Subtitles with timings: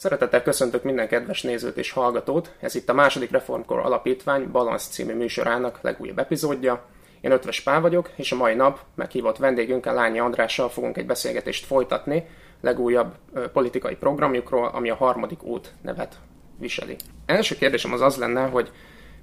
[0.00, 5.14] Szeretettel köszöntök minden kedves nézőt és hallgatót, ez itt a második Reformkor Alapítvány Balansz című
[5.14, 6.84] műsorának legújabb epizódja.
[7.20, 11.66] Én Ötves Pál vagyok, és a mai nap meghívott vendégünkkel Lányi Andrással fogunk egy beszélgetést
[11.66, 12.26] folytatni
[12.60, 13.14] legújabb
[13.52, 16.18] politikai programjukról, ami a harmadik út nevet
[16.58, 16.96] viseli.
[17.26, 18.70] Első kérdésem az az lenne, hogy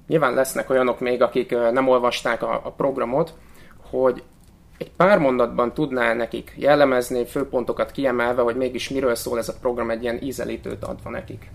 [0.06, 3.34] nyilván lesznek olyanok még, akik nem olvasták a, a programot,
[3.90, 4.22] hogy
[4.78, 9.90] egy pár mondatban tudná nekik jellemezni, főpontokat kiemelve, hogy mégis miről szól ez a program,
[9.90, 11.50] egy ilyen ízelítőt adva nekik?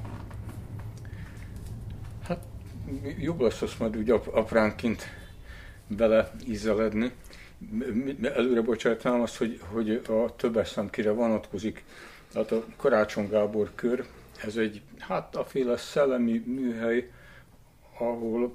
[2.28, 2.40] Hát
[3.20, 5.04] jobb lesz azt majd úgy apránként
[5.88, 7.12] bele ízeledni.
[8.22, 11.84] Előre bocsátanám azt, hogy, hogy a többes szám kire vonatkozik.
[12.32, 14.06] Tehát a Karácsony Gábor kör,
[14.46, 17.12] ez egy hát a féle szellemi műhely,
[17.98, 18.54] ahol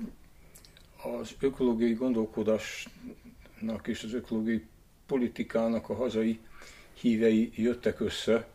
[1.02, 2.88] az ökológiai gondolkodás
[3.84, 4.66] és az ökológiai
[5.06, 6.40] politikának a hazai
[6.92, 8.48] hívei jöttek össze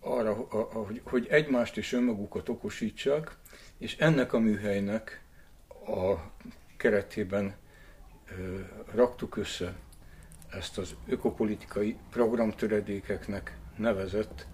[0.00, 3.36] arra, hogy, hogy egymást és önmagukat okosítsák,
[3.78, 5.22] és ennek a műhelynek
[5.86, 6.14] a
[6.76, 7.54] keretében
[8.94, 9.74] raktuk össze
[10.50, 14.46] ezt az ökopolitikai programtöredékeknek nevezett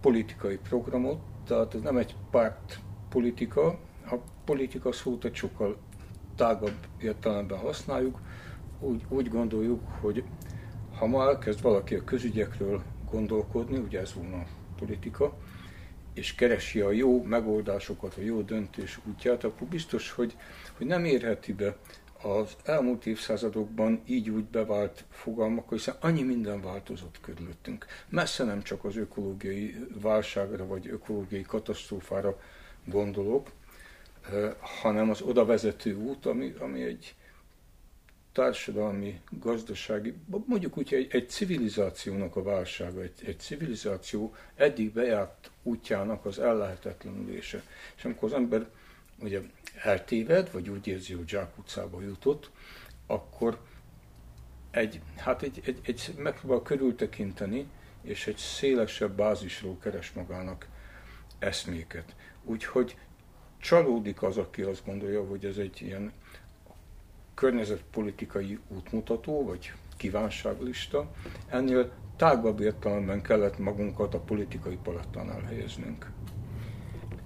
[0.00, 3.66] politikai programot, tehát ez nem egy párt politika,
[4.10, 5.78] a politika szót sokkal
[6.36, 8.18] tágabb értelemben használjuk,
[8.80, 10.24] úgy, úgy gondoljuk, hogy
[10.98, 14.46] ha ma elkezd valaki a közügyekről gondolkodni, ugye ez volna a
[14.78, 15.36] politika,
[16.14, 20.36] és keresi a jó megoldásokat, a jó döntés útját, akkor biztos, hogy,
[20.76, 21.76] hogy nem érheti be
[22.22, 27.86] az elmúlt évszázadokban így úgy bevált fogalmak, hiszen annyi minden változott körülöttünk.
[28.08, 32.38] Messze nem csak az ökológiai válságra vagy ökológiai katasztrófára
[32.84, 33.50] gondolok,
[34.60, 37.14] hanem az oda vezető út, ami, ami egy
[38.32, 40.14] társadalmi, gazdasági,
[40.46, 47.62] mondjuk úgy, egy, egy civilizációnak a válsága, egy, egy civilizáció eddig bejárt útjának az ellehetetlenülése.
[47.96, 48.68] És amikor az ember
[49.18, 49.40] ugye
[49.82, 52.50] eltéved, vagy úgy érzi, hogy zsákutcába jutott,
[53.06, 53.60] akkor
[54.70, 57.66] egy, hát egy, egy, egy megpróbál körültekinteni,
[58.02, 60.66] és egy szélesebb bázisról keres magának
[61.38, 62.14] eszméket.
[62.44, 62.96] Úgyhogy
[63.62, 66.12] csalódik az, aki azt gondolja, hogy ez egy ilyen
[67.34, 71.10] környezetpolitikai útmutató, vagy kívánságlista.
[71.48, 76.10] Ennél tágabb értelemben kellett magunkat a politikai palettán elhelyeznünk.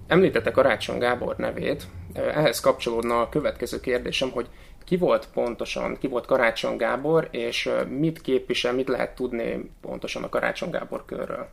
[0.07, 4.49] Említette Karácsony Gábor nevét, ehhez kapcsolódna a következő kérdésem, hogy
[4.83, 10.29] ki volt pontosan, ki volt Karácsony Gábor, és mit képvisel, mit lehet tudni pontosan a
[10.29, 11.49] Karácsony Gábor körről?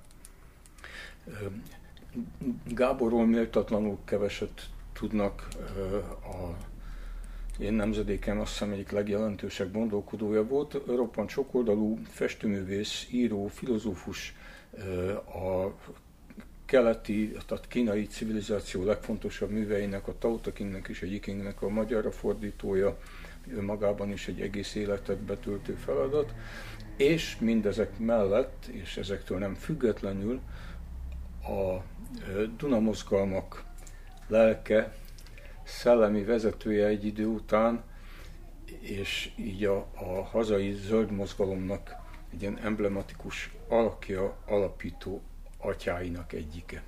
[2.64, 4.62] Gáborról méltatlanul keveset
[4.94, 5.48] tudnak
[6.22, 6.72] a
[7.58, 10.80] én nemzedékem azt hiszem egyik legjelentősebb gondolkodója volt.
[10.86, 14.34] Roppant sokoldalú festőművész, író, filozófus,
[15.26, 15.72] a
[16.64, 22.10] keleti, tehát kínai civilizáció legfontosabb műveinek, a Tao Te Chingnek és a Yikingnek a magyarra
[22.10, 22.98] fordítója,
[23.48, 26.34] ő magában is egy egész életet betöltő feladat,
[26.96, 30.40] és mindezek mellett, és ezektől nem függetlenül,
[31.42, 31.82] a
[32.56, 33.64] Dunamozgalmak
[34.26, 34.94] lelke,
[35.64, 37.82] szellemi vezetője egy idő után,
[38.80, 41.94] és így a, a hazai zöld mozgalomnak
[42.32, 45.22] egy ilyen emblematikus alakja, alapító
[45.58, 46.82] atyáinak egyike.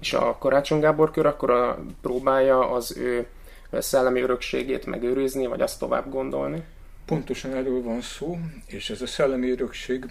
[0.00, 3.26] És a Karácsony Gábor kör akkor a, próbálja az ő
[3.72, 6.64] szellemi örökségét megőrizni, vagy azt tovább gondolni?
[7.04, 10.04] Pontosan erről van szó, és ez a szellemi örökség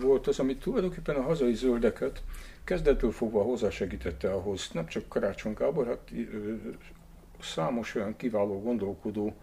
[0.00, 2.22] volt az, ami tulajdonképpen a hazai zöldeket
[2.64, 6.10] kezdettől fogva hozzásegítette ahhoz, nem csak Karácsony Gábor, hát
[7.40, 9.36] számos olyan kiváló gondolkodó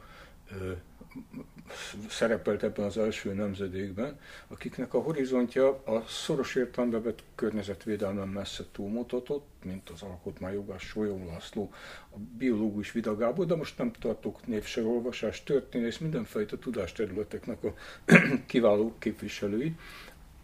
[2.09, 9.47] szerepelt ebben az első nemzedékben, akiknek a horizontja a szoros értelembe vett környezetvédelmen messze túlmutatott,
[9.63, 11.73] mint az alkotmányjogás Solyom László,
[12.09, 17.73] a biológus Vida Gábor, de most nem tartok névsorolvasást, történész, mindenfajta tudásterületeknek a
[18.45, 19.75] kiváló képviselői,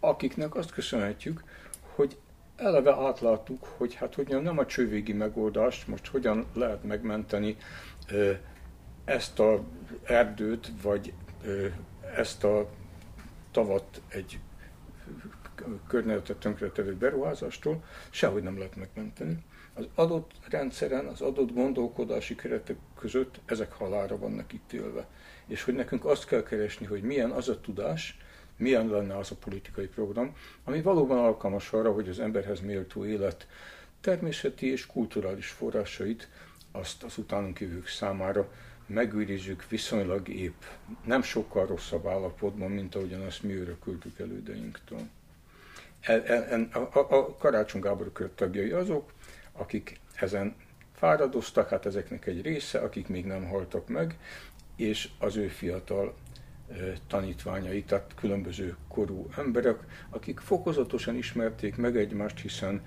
[0.00, 1.42] akiknek azt köszönhetjük,
[1.94, 2.16] hogy
[2.56, 7.56] eleve átláttuk, hogy hát hogyan nem a csővégi megoldást, most hogyan lehet megmenteni
[9.04, 9.62] ezt a
[10.04, 11.12] erdőt, vagy
[12.16, 12.68] ezt a
[13.50, 14.38] tavat egy
[15.88, 19.44] környezetet tönkretevő beruházástól, sehogy nem lehet megmenteni.
[19.74, 25.06] Az adott rendszeren, az adott gondolkodási keretek között ezek halára vannak ítélve.
[25.46, 28.18] És hogy nekünk azt kell keresni, hogy milyen az a tudás,
[28.56, 33.46] milyen lenne az a politikai program, ami valóban alkalmas arra, hogy az emberhez méltó élet
[34.00, 36.28] természeti és kulturális forrásait
[36.72, 38.48] azt az utánunk jövők számára
[38.86, 40.62] megőrizzük viszonylag épp,
[41.04, 45.00] nem sokkal rosszabb állapotban, mint ahogyan azt mi örököltük elődeinktől.
[46.72, 49.12] a, a, a Karácsony Gábor kör tagjai azok,
[49.52, 50.54] akik ezen
[50.94, 54.18] fáradoztak, hát ezeknek egy része, akik még nem haltak meg,
[54.76, 56.14] és az ő fiatal
[57.06, 59.78] tanítványai, tehát különböző korú emberek,
[60.10, 62.82] akik fokozatosan ismerték meg egymást, hiszen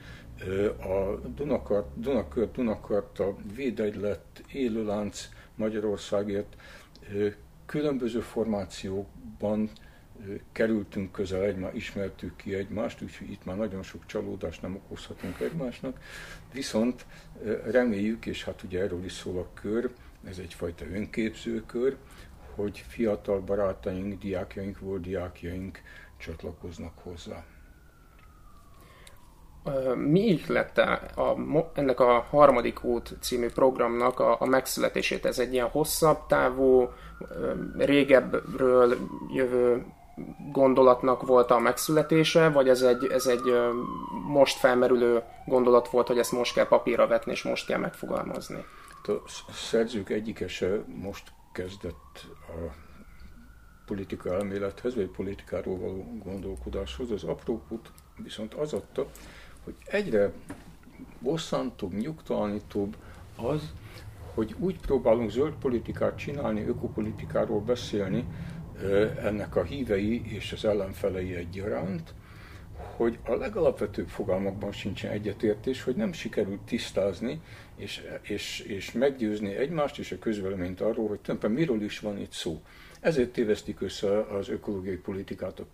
[0.80, 6.56] a Dunakart, Dunakört, Dunakarta védegylet, élőlánc Magyarországért
[7.66, 9.70] különböző formációkban
[10.52, 16.00] kerültünk közel egymást, ismertük ki egymást, úgyhogy itt már nagyon sok csalódást nem okozhatunk egymásnak.
[16.54, 17.06] Viszont
[17.64, 19.92] reméljük, és hát ugye erről is szól a kör,
[20.24, 21.98] ez egyfajta önképzőkör,
[22.60, 25.80] hogy fiatal barátaink, diákjaink, volt diákjaink
[26.18, 27.44] csatlakoznak hozzá.
[29.96, 30.84] Mi ihlette
[31.16, 31.36] a,
[31.74, 35.26] ennek a harmadik út című programnak a, a megszületését?
[35.26, 36.90] Ez egy ilyen hosszabb távú,
[37.78, 38.98] régebbről
[39.34, 39.86] jövő
[40.52, 43.54] gondolatnak volt a megszületése, vagy ez egy, ez egy
[44.28, 48.66] most felmerülő gondolat volt, hogy ezt most kell papírra vetni, és most kell megfogalmazni?
[49.04, 52.74] A szerzők egyike se most kezdett a
[53.86, 57.12] politika elmélethez, vagy politikáról való gondolkodáshoz.
[57.12, 57.92] Az apróput
[58.24, 59.10] viszont az adta,
[59.64, 60.32] hogy egyre
[61.20, 62.96] bosszantóbb, nyugtalanítóbb
[63.36, 63.74] az,
[64.34, 68.26] hogy úgy próbálunk zöld politikát csinálni, ökopolitikáról beszélni,
[69.22, 72.14] ennek a hívei és az ellenfelei egyaránt,
[73.00, 77.42] hogy a legalapvetőbb fogalmakban sincsen egyetértés, hogy nem sikerült tisztázni
[77.76, 82.32] és, és, és meggyőzni egymást és a közvéleményt arról, hogy tulajdonképpen miről is van itt
[82.32, 82.62] szó.
[83.00, 85.66] Ezért tévesztik össze az ökológiai politikát a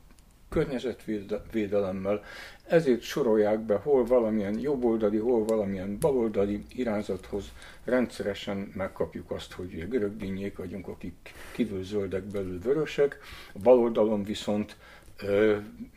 [0.50, 2.24] környezetvédelemmel,
[2.68, 7.52] ezért sorolják be hol valamilyen jobboldali, hol valamilyen baloldali irányzathoz
[7.84, 13.20] rendszeresen megkapjuk azt, hogy a görög dinnyék vagyunk, akik kívül zöldek, belül vörösek,
[13.54, 14.76] a baloldalon viszont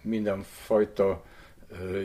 [0.03, 1.25] mindenfajta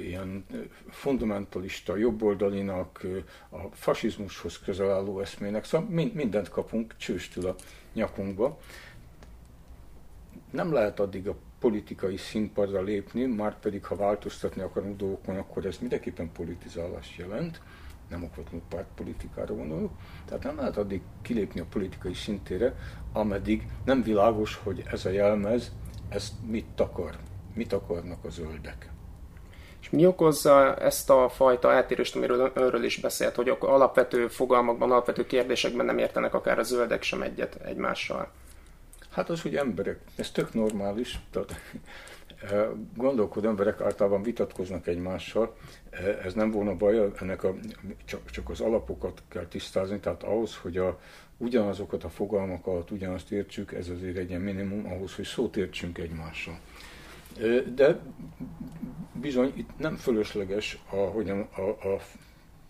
[0.02, 0.46] ilyen
[0.90, 3.06] fundamentalista, jobboldalinak,
[3.50, 7.56] a fasizmushoz közel álló eszmének, szóval mind, mindent kapunk csőstül a
[7.94, 8.60] nyakunkba.
[10.52, 15.78] Nem lehet addig a politikai színpadra lépni, már pedig ha változtatni akarunk dolgokon, akkor ez
[15.78, 17.62] mindenképpen politizálást jelent,
[18.10, 19.92] nem okvetlenül pártpolitikára gondolok.
[20.26, 22.76] Tehát nem lehet addig kilépni a politikai szintére,
[23.14, 25.72] ameddig nem világos, hogy ez a jelmez,
[26.14, 27.16] ezt mit akar,
[27.54, 28.92] mit akarnak a zöldek.
[29.82, 35.26] És mi okozza ezt a fajta eltérést, amiről önről is beszélt, hogy alapvető fogalmakban, alapvető
[35.26, 38.32] kérdésekben nem értenek akár a zöldek sem egyet egymással?
[39.10, 41.56] Hát az, hogy emberek, ez tök normális, tehát
[42.52, 45.56] eh, gondolkodó emberek általában vitatkoznak egymással,
[46.24, 47.54] ez nem volna baj, ennek a,
[48.06, 51.00] csak, csak az alapokat kell tisztázni, tehát ahhoz, hogy a,
[51.38, 56.60] ugyanazokat a fogalmakat ugyanazt értsük, ez azért egy ilyen minimum ahhoz, hogy szót értsünk egymással.
[57.76, 58.00] De
[59.22, 62.02] bizony itt nem fölösleges a, hogyan, a, a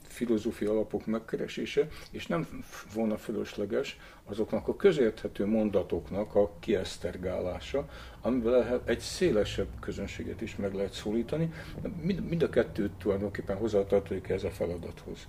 [0.07, 2.47] filozófia alapok megkeresése, és nem
[2.93, 7.89] volna fölösleges azoknak a közérthető mondatoknak a kiesztergálása,
[8.21, 11.53] amivel egy szélesebb közönséget is meg lehet szólítani.
[12.01, 15.27] Mind, mind a kettőt tulajdonképpen hozzátartozik ez a feladathoz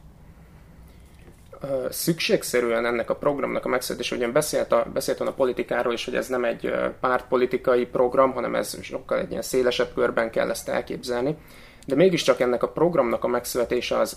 [1.90, 6.28] szükségszerűen ennek a programnak a megszületése, ugyan beszélt a, beszélt a politikáról is, hogy ez
[6.28, 11.36] nem egy pártpolitikai program, hanem ez sokkal egy ilyen szélesebb körben kell ezt elképzelni,
[11.86, 14.16] de mégiscsak ennek a programnak a megszületése az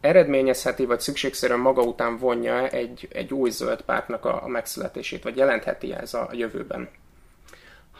[0.00, 5.36] eredményezheti, vagy szükségszerűen maga után vonja egy, egy új zöld pártnak a, a megszületését, vagy
[5.36, 6.88] jelentheti ez a jövőben?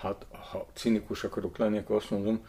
[0.00, 2.46] Hát, ha cinikus akarok lenni, akkor azt mondom,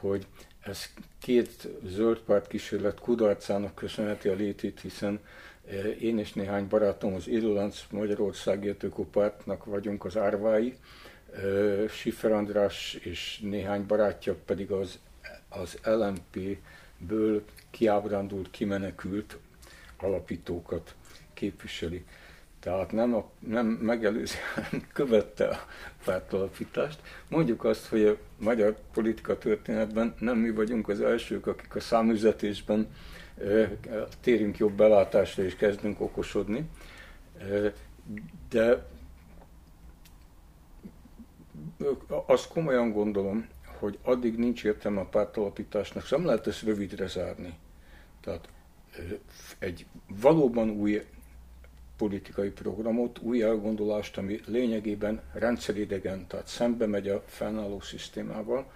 [0.00, 0.26] hogy
[0.60, 0.84] ez
[1.20, 5.20] két zöld párt kísérlet kudarcának köszönheti a létét, hiszen
[6.00, 10.76] én és néhány barátom az Élőlánc Magyarországért Ökopártnak vagyunk az árvái,
[11.34, 14.98] eh, Sifer András és néhány barátja pedig az,
[15.48, 16.58] az LMP
[16.98, 19.38] ből kiábrándult, kimenekült
[19.96, 20.94] alapítókat
[21.34, 22.04] képviseli.
[22.64, 25.58] Tehát nem, a, nem megelőzően követte a
[26.04, 27.00] pártalapítást.
[27.28, 32.88] Mondjuk azt, hogy a magyar politika történetben nem mi vagyunk az elsők, akik a számüzetésben
[33.38, 33.70] e,
[34.20, 36.68] térünk jobb belátásra és kezdünk okosodni.
[37.38, 37.72] E,
[38.48, 38.86] de
[42.26, 47.54] azt komolyan gondolom, hogy addig nincs értelme a pártalapításnak, nem lehet ezt rövidre zárni.
[48.20, 48.48] Tehát
[49.58, 49.86] egy
[50.20, 51.02] valóban új
[51.96, 58.72] politikai programot, új elgondolást, ami lényegében rendszeridegen, tehát szembe megy a fennálló szisztémával,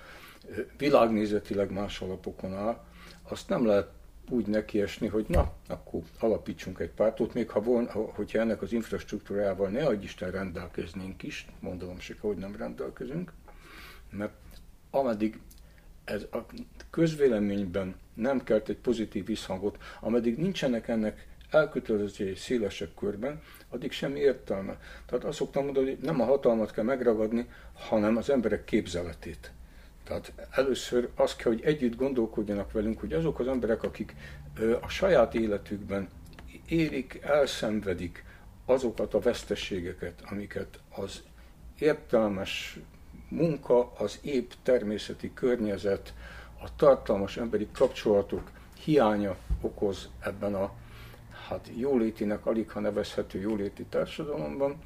[0.76, 2.84] világnézetileg más alapokon áll,
[3.22, 3.88] azt nem lehet
[4.30, 9.68] úgy nekiesni, hogy na, akkor alapítsunk egy pártot, még ha volna, hogyha ennek az infrastruktúrával
[9.68, 13.32] ne adj Isten rendelkeznénk is, mondom se, hogy nem rendelkezünk,
[14.10, 14.32] mert
[14.90, 15.40] ameddig
[16.04, 16.38] ez a
[16.90, 24.78] közvéleményben nem kelt egy pozitív visszhangot, ameddig nincsenek ennek elkötelezői szélesebb körben, addig semmi értelme.
[25.06, 29.52] Tehát azt szoktam mondani, hogy nem a hatalmat kell megragadni, hanem az emberek képzeletét.
[30.04, 34.14] Tehát először az kell, hogy együtt gondolkodjanak velünk, hogy azok az emberek, akik
[34.80, 36.08] a saját életükben
[36.68, 38.24] érik, elszenvedik
[38.64, 41.22] azokat a veszteségeket, amiket az
[41.78, 42.78] értelmes
[43.28, 46.14] munka, az épp természeti környezet,
[46.62, 48.50] a tartalmas emberi kapcsolatok
[48.84, 50.72] hiánya okoz ebben a
[51.48, 54.76] hát jólétinek alig ha nevezhető jóléti társadalomban,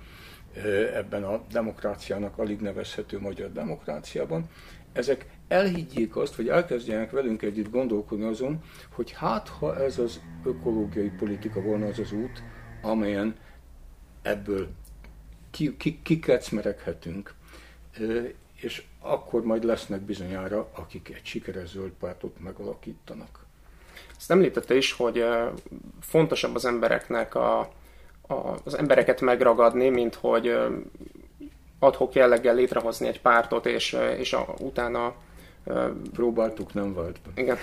[0.95, 4.49] ebben a demokráciának alig nevezhető magyar demokráciában,
[4.93, 11.09] ezek elhiggyék azt, vagy elkezdjenek velünk együtt gondolkodni azon, hogy hát ha ez az ökológiai
[11.09, 12.43] politika volna az az út,
[12.83, 13.37] amelyen
[14.23, 14.69] ebből
[16.03, 17.35] kikecmereghetünk,
[17.95, 23.42] ki, ki és akkor majd lesznek bizonyára, akik egy sikeres zöld pártot megalakítanak.
[24.23, 25.25] Ezt említette is, hogy
[26.01, 27.59] fontosabb az embereknek a,
[28.29, 30.57] a, az embereket megragadni, mint hogy
[31.79, 35.15] adhok jelleggel létrehozni egy pártot, és, és a, utána
[36.13, 37.17] próbáltuk, nem volt.
[37.35, 37.57] Igen.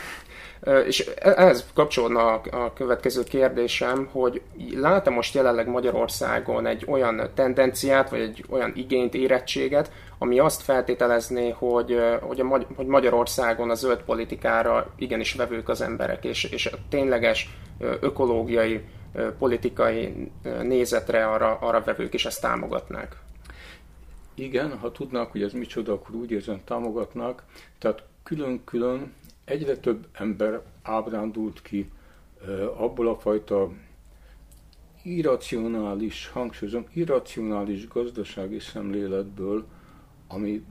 [0.85, 4.41] És e, ehhez kapcsolódna a következő kérdésem, hogy
[4.75, 11.49] lát-e most jelenleg Magyarországon egy olyan tendenciát, vagy egy olyan igényt, érettséget, ami azt feltételezné,
[11.49, 16.77] hogy, hogy, a, hogy Magyarországon a zöld politikára igenis vevők az emberek, és, és a
[16.89, 17.49] tényleges
[17.99, 18.81] ökológiai,
[19.37, 23.15] politikai nézetre arra, arra vevők is ezt támogatnák?
[24.39, 27.45] Igen, ha tudnák, hogy ez micsoda, akkor úgy érzem támogatnak.
[27.77, 29.13] Tehát külön-külön
[29.45, 31.89] egyre több ember ábrándult ki
[32.77, 33.71] abból a fajta
[35.03, 39.65] irracionális, hangsúlyozom, irracionális gazdasági szemléletből,
[40.27, 40.65] ami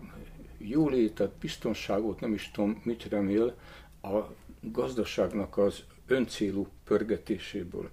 [0.59, 3.55] jólétet, biztonságot, nem is tudom, mit remél,
[4.03, 4.19] a
[4.61, 7.91] gazdaságnak az öncélú pörgetéséből.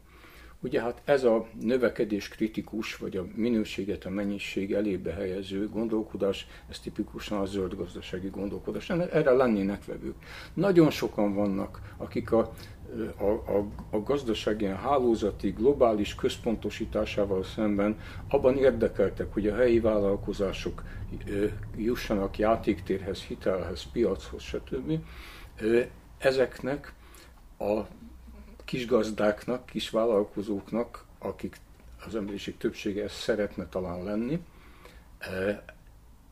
[0.66, 6.80] Ugye hát ez a növekedés kritikus, vagy a minőséget a mennyiség elébe helyező gondolkodás, ez
[6.80, 8.90] tipikusan a zöld gazdasági gondolkodás.
[8.90, 10.16] Erre lennének vevők.
[10.54, 12.54] Nagyon sokan vannak, akik a,
[13.18, 20.84] a, a, a gazdaság ilyen hálózati, globális központosításával szemben abban érdekeltek, hogy a helyi vállalkozások
[21.76, 25.00] jussanak játéktérhez, hitelhez, piachoz, stb.
[26.18, 26.94] Ezeknek
[27.60, 27.82] a
[28.66, 31.58] kis gazdáknak, kis vállalkozóknak, akik
[32.06, 34.40] az emberiség többsége ezt szeretne talán lenni,
[35.18, 35.64] e,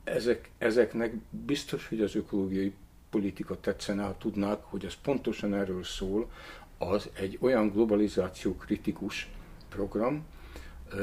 [0.04, 2.74] ezek, ezeknek biztos, hogy az ökológiai
[3.10, 6.32] politika tetszene, ha tudnák, hogy ez pontosan erről szól,
[6.78, 9.30] az egy olyan globalizáció kritikus
[9.70, 10.26] program,
[10.92, 10.96] e,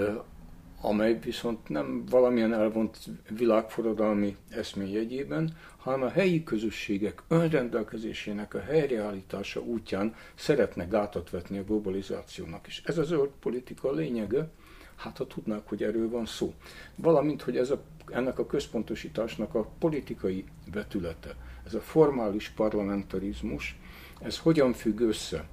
[0.80, 2.99] amely viszont nem valamilyen elvont
[3.37, 11.64] világforradalmi eszmény jegyében, hanem a helyi közösségek önrendelkezésének a helyreállítása útján szeretne gátat vetni a
[11.64, 12.82] globalizációnak is.
[12.84, 14.49] Ez a zöld politika lényege,
[14.96, 16.54] hát ha tudnák, hogy erről van szó.
[16.94, 21.34] Valamint, hogy ez a, ennek a központosításnak a politikai vetülete,
[21.66, 23.78] ez a formális parlamentarizmus,
[24.20, 25.49] ez hogyan függ össze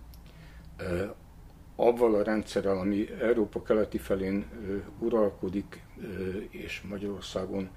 [1.80, 4.46] avval a rendszerrel, ami Európa keleti felén
[5.00, 5.84] uralkodik,
[6.50, 7.70] és Magyarországon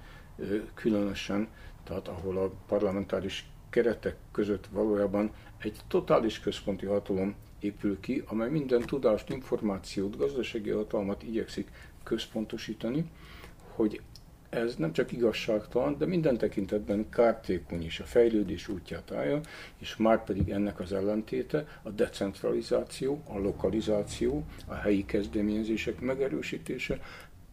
[0.73, 1.47] különösen,
[1.83, 8.81] tehát ahol a parlamentáris keretek között valójában egy totális központi hatalom épül ki, amely minden
[8.81, 11.69] tudást, információt, gazdasági hatalmat igyekszik
[12.03, 13.05] központosítani,
[13.75, 14.01] hogy
[14.51, 19.39] ez nem csak igazságtalan, de minden tekintetben kártékony is a fejlődés útját állja,
[19.77, 26.99] és már pedig ennek az ellentéte a decentralizáció, a lokalizáció, a helyi kezdeményezések megerősítése,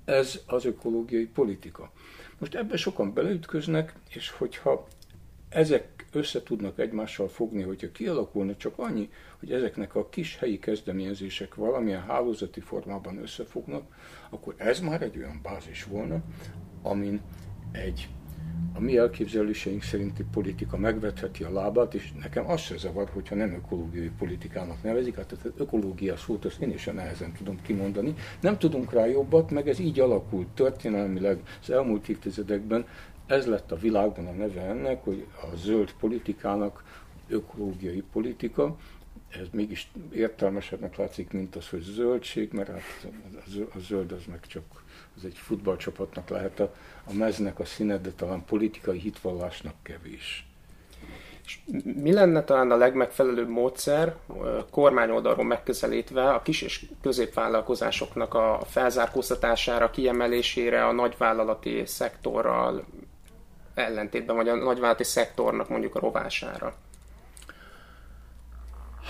[0.05, 1.93] ez az ökológiai politika.
[2.39, 4.89] Most ebbe sokan beleütköznek, és hogyha
[5.49, 11.55] ezek össze tudnak egymással fogni, hogyha kialakulna csak annyi, hogy ezeknek a kis helyi kezdeményezések
[11.55, 13.83] valamilyen hálózati formában összefognak,
[14.31, 16.21] akkor ez már egy olyan bázis volna,
[16.83, 17.21] amin
[17.73, 18.09] egy
[18.79, 23.53] a mi elképzeléseink szerinti politika megvetheti a lábát, és nekem az se zavar, hogyha nem
[23.53, 28.15] ökológiai politikának nevezik, hát az ökológia szót azt én is nehezen tudom kimondani.
[28.41, 32.87] Nem tudunk rá jobbat, meg ez így alakult történelmileg az elmúlt évtizedekben.
[33.29, 36.83] Ez lett a világban a neve ennek, hogy a zöld politikának
[37.29, 38.77] ökológiai politika,
[39.29, 43.07] ez mégis értelmesebbnek látszik, mint az, hogy zöldség, mert hát
[43.75, 44.65] a zöld az meg csak
[45.17, 50.47] az egy futballcsapatnak lehet a, a meznek a színe, de talán politikai hitvallásnak kevés.
[51.45, 54.17] És mi lenne talán a legmegfelelőbb módszer
[54.71, 62.85] kormányoldalról megközelítve a kis és középvállalkozásoknak a felzárkóztatására, kiemelésére, a nagyvállalati szektorral
[63.79, 66.75] ellentétben, vagy a nagyvállalati szektornak mondjuk a rovására?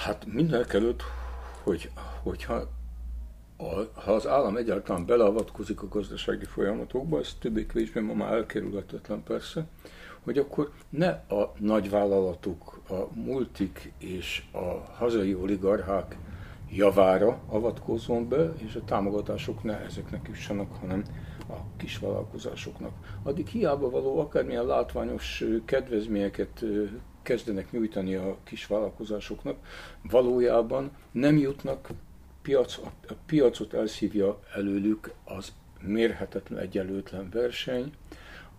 [0.05, 1.03] Hát mindenek előtt,
[1.63, 1.91] hogy,
[2.23, 2.55] hogyha
[3.57, 9.67] a, ha az állam egyáltalán beleavatkozik a gazdasági folyamatokba, ez többé-kevésbé ma már elkerülhetetlen persze,
[10.23, 16.17] hogy akkor ne a nagyvállalatok, a multik és a hazai oligarchák
[16.71, 21.05] javára avatkozzon be, és a támogatások ne ezeknek jussanak, hanem
[21.49, 22.93] a kisvállalkozásoknak.
[23.23, 26.65] Addig hiába való akármilyen látványos kedvezményeket
[27.23, 29.57] kezdenek nyújtani a kisvállalkozásoknak,
[30.03, 31.89] valójában nem jutnak
[32.43, 32.79] piac,
[33.09, 37.93] a piacot elszívja előlük az mérhetetlen egyenlőtlen verseny,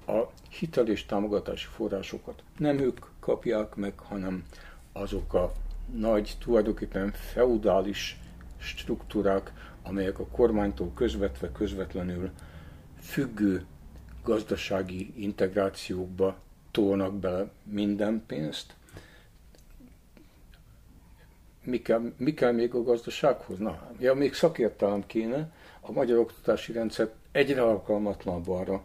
[0.07, 4.43] a hitel és támogatási forrásokat nem ők kapják meg, hanem
[4.93, 5.51] azok a
[5.93, 8.19] nagy, tulajdonképpen feudális
[8.57, 9.53] struktúrák,
[9.83, 12.29] amelyek a kormánytól közvetve, közvetlenül
[13.09, 13.65] függő
[14.23, 16.37] gazdasági integrációkba
[16.71, 18.75] tolnak bele minden pénzt.
[21.63, 23.57] Mi kell, mi kell még a gazdasághoz?
[23.57, 28.81] Na, ja, még szakértelem kéne, a magyar oktatási rendszer egyre alkalmatlanabb arra,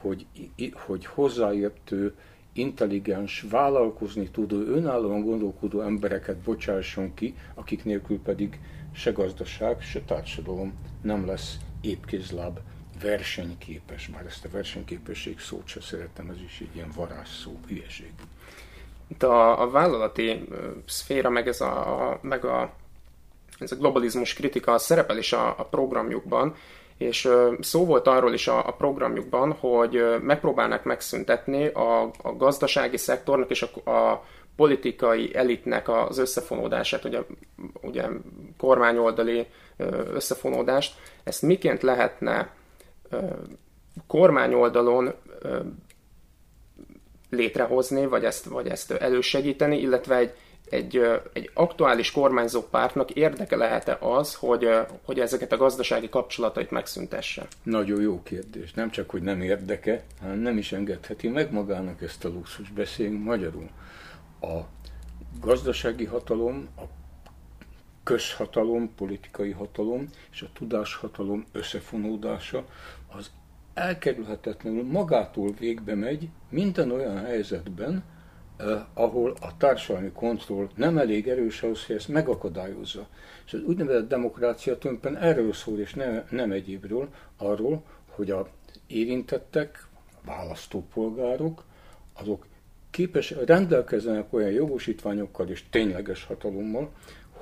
[0.00, 0.26] hogy,
[0.74, 2.14] hogy hozzáértő,
[2.52, 8.60] intelligens, vállalkozni tudó, önállóan gondolkodó embereket bocsásson ki, akik nélkül pedig
[8.92, 12.58] se gazdaság, se társadalom nem lesz épkézláb
[13.02, 14.08] versenyképes.
[14.08, 18.12] Már ezt a versenyképesség szót se szeretem, ez is egy ilyen varázsszó, hülyeség.
[19.08, 20.48] Itt a, a vállalati
[20.86, 22.72] szféra, meg ez a, meg a,
[23.58, 26.54] ez a globalizmus kritika szerepel is a, a programjukban,
[26.96, 27.28] és
[27.60, 33.62] szó volt arról is a, a programjukban, hogy megpróbálnak megszüntetni a, a gazdasági szektornak és
[33.62, 34.24] a, a
[34.56, 37.20] politikai elitnek az összefonódását, ugye,
[37.80, 38.06] ugye
[38.58, 39.46] kormányoldali
[40.12, 40.94] összefonódást.
[41.24, 42.50] Ezt miként lehetne
[44.06, 45.14] kormányoldalon
[47.30, 50.34] létrehozni, vagy ezt, vagy ezt elősegíteni, illetve egy,
[50.68, 51.00] egy,
[51.32, 54.68] egy aktuális kormányzó pártnak érdeke lehet-e az, hogy,
[55.04, 57.46] hogy ezeket a gazdasági kapcsolatait megszüntesse?
[57.62, 58.72] Nagyon jó kérdés.
[58.72, 62.70] Nem csak, hogy nem érdeke, hanem nem is engedheti meg magának ezt a luxus.
[62.70, 63.68] Beszéljünk magyarul.
[64.40, 64.58] A
[65.40, 66.99] gazdasági hatalom, a
[68.02, 72.66] közhatalom, politikai hatalom és a tudáshatalom összefonódása
[73.08, 73.30] az
[73.74, 78.04] elkerülhetetlenül magától végbe megy minden olyan helyzetben,
[78.56, 83.06] eh, ahol a társadalmi kontroll nem elég erős ahhoz, hogy ezt megakadályozza.
[83.46, 88.48] És az úgynevezett demokrácia tulajdonképpen erről szól, és ne, nem egyébről, arról, hogy a
[88.86, 89.86] érintettek,
[90.24, 91.64] választópolgárok,
[92.12, 92.46] azok
[92.90, 96.90] képes, rendelkezzenek olyan jogosítványokkal és tényleges hatalommal,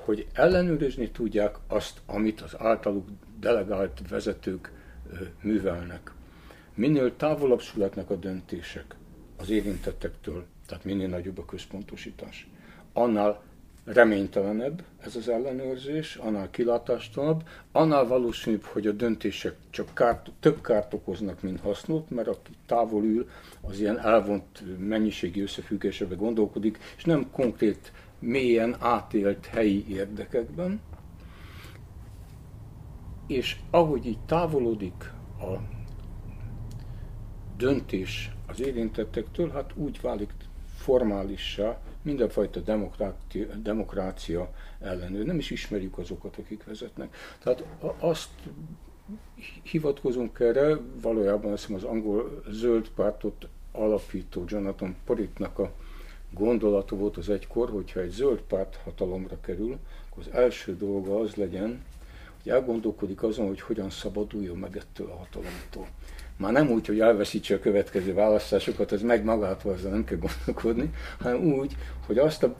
[0.03, 3.07] hogy ellenőrizni tudják azt, amit az általuk
[3.39, 4.71] delegált vezetők
[5.41, 6.11] művelnek.
[6.73, 8.95] Minél távolabb születnek a döntések
[9.37, 12.47] az érintettektől, tehát minél nagyobb a központosítás,
[12.93, 13.41] annál
[13.85, 20.93] reménytelenebb ez az ellenőrzés, annál kilátástalanabb, annál valószínűbb, hogy a döntések csak kárt, több kárt
[20.93, 23.29] okoznak, mint hasznot, mert aki távol ül,
[23.61, 30.81] az ilyen elvont mennyiségi összefüggésebe gondolkodik, és nem konkrét, mélyen átélt helyi érdekekben.
[33.27, 35.57] És ahogy így távolodik a
[37.57, 40.33] döntés az érintettektől, hát úgy válik
[40.75, 45.25] formálissá, mindenfajta demokrácia, demokrácia ellenőr.
[45.25, 47.15] Nem is ismerjük azokat, akik vezetnek.
[47.43, 47.63] Tehát
[47.99, 48.29] azt
[49.63, 55.71] hivatkozunk erre, valójában azt az angol zöld pártot alapító Jonathan Poritnak a
[56.33, 59.77] gondolata volt az egykor, hogyha egy zöld párt hatalomra kerül,
[60.09, 61.83] akkor az első dolga az legyen,
[62.43, 65.87] hogy elgondolkodik azon, hogy hogyan szabaduljon meg ettől a hatalomtól.
[66.37, 70.93] Már nem úgy, hogy elveszítse a következő választásokat, ez meg magától ezzel nem kell gondolkodni,
[71.19, 72.55] hanem úgy, hogy azt a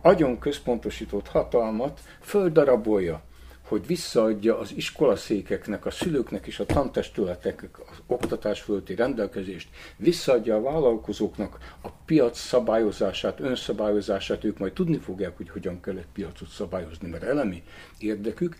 [0.00, 3.22] agyon központosított hatalmat földarabolja,
[3.64, 10.62] hogy visszaadja az iskolaszékeknek, a szülőknek és a tantestületeknek az oktatás fölti rendelkezést, visszaadja a
[10.62, 17.08] vállalkozóknak a piac szabályozását, önszabályozását, ők majd tudni fogják, hogy hogyan kell egy piacot szabályozni,
[17.08, 17.62] mert elemi
[17.98, 18.56] érdekük,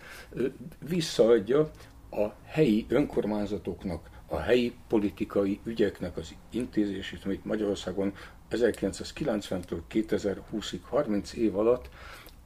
[0.88, 1.70] visszaadja
[2.10, 8.14] a helyi önkormányzatoknak a helyi politikai ügyeknek az intézését, amit Magyarországon
[8.50, 11.88] 1990-től 2020-ig 30 év alatt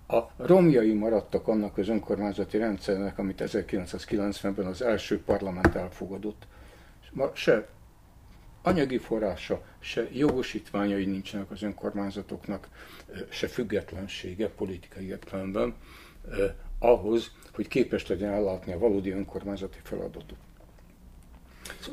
[0.09, 6.47] a romjai maradtak annak az önkormányzati rendszernek, amit 1990-ben az első parlament elfogadott.
[7.13, 7.69] Ma se
[8.63, 12.69] anyagi forrása, se jogosítványai nincsenek az önkormányzatoknak,
[13.29, 15.75] se függetlensége politikai értelemben
[16.31, 20.48] eh, ahhoz, hogy képes legyen ellátni a valódi önkormányzati feladatot.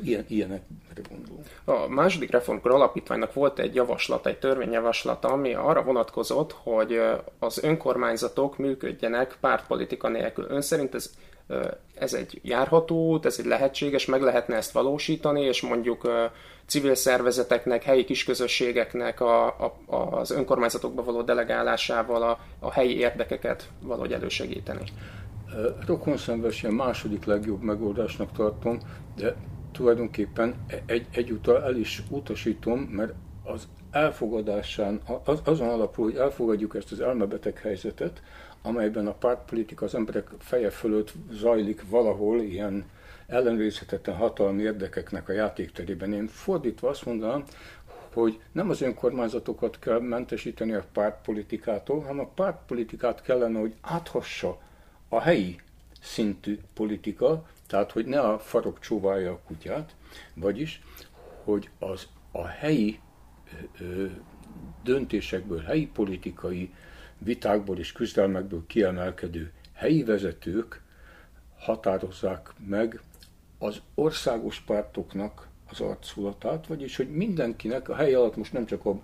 [0.02, 1.46] Ilyen, ilyenekre gondolunk.
[1.64, 7.00] A második reformkor alapítványnak volt egy javaslat, egy törvényjavaslata, ami arra vonatkozott, hogy
[7.38, 10.46] az önkormányzatok működjenek pártpolitika nélkül.
[10.48, 11.10] Ön szerint ez,
[11.94, 16.08] ez egy járható út, ez egy lehetséges, meg lehetne ezt valósítani, és mondjuk
[16.66, 19.76] civil szervezeteknek, helyi kisközösségeknek a, a,
[20.10, 24.82] az önkormányzatokba való delegálásával a, a helyi érdekeket valahogy elősegíteni?
[25.86, 28.78] Rokonszenves ilyen második legjobb megoldásnak tartom,
[29.16, 29.34] de
[29.76, 30.54] tulajdonképpen
[30.86, 33.12] egy, egyúttal el is utasítom, mert
[33.44, 38.22] az elfogadásán, az, azon alapul, hogy elfogadjuk ezt az elmebeteg helyzetet,
[38.62, 42.84] amelyben a pártpolitika az emberek feje fölött zajlik valahol ilyen
[43.26, 46.12] ellenőrizhetetlen hatalmi érdekeknek a játékterében.
[46.12, 47.44] Én fordítva azt mondanám,
[48.12, 54.58] hogy nem az önkormányzatokat kell mentesíteni a pártpolitikától, hanem a pártpolitikát kellene, hogy áthassa
[55.08, 55.60] a helyi
[56.00, 59.94] szintű politika, tehát hogy ne a farok csóválja a kutyát,
[60.34, 60.82] vagyis,
[61.44, 63.00] hogy az a helyi
[63.80, 64.06] ö,
[64.82, 66.74] döntésekből, helyi politikai
[67.18, 70.82] vitákból és küzdelmekből kiemelkedő helyi vezetők
[71.58, 73.00] határozzák meg
[73.58, 78.98] az országos pártoknak az arculatát, vagyis hogy mindenkinek, a hely alatt most nem csak a,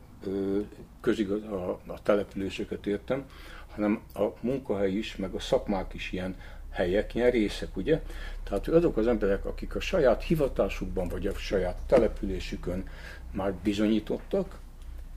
[1.01, 3.25] közigaz, a, a településeket értem,
[3.71, 6.37] hanem a munkahely is, meg a szakmák is ilyen
[6.73, 8.03] helyek, ilyen ugye?
[8.43, 12.85] Tehát azok az emberek, akik a saját hivatásukban vagy a saját településükön
[13.33, 14.61] már bizonyítottak,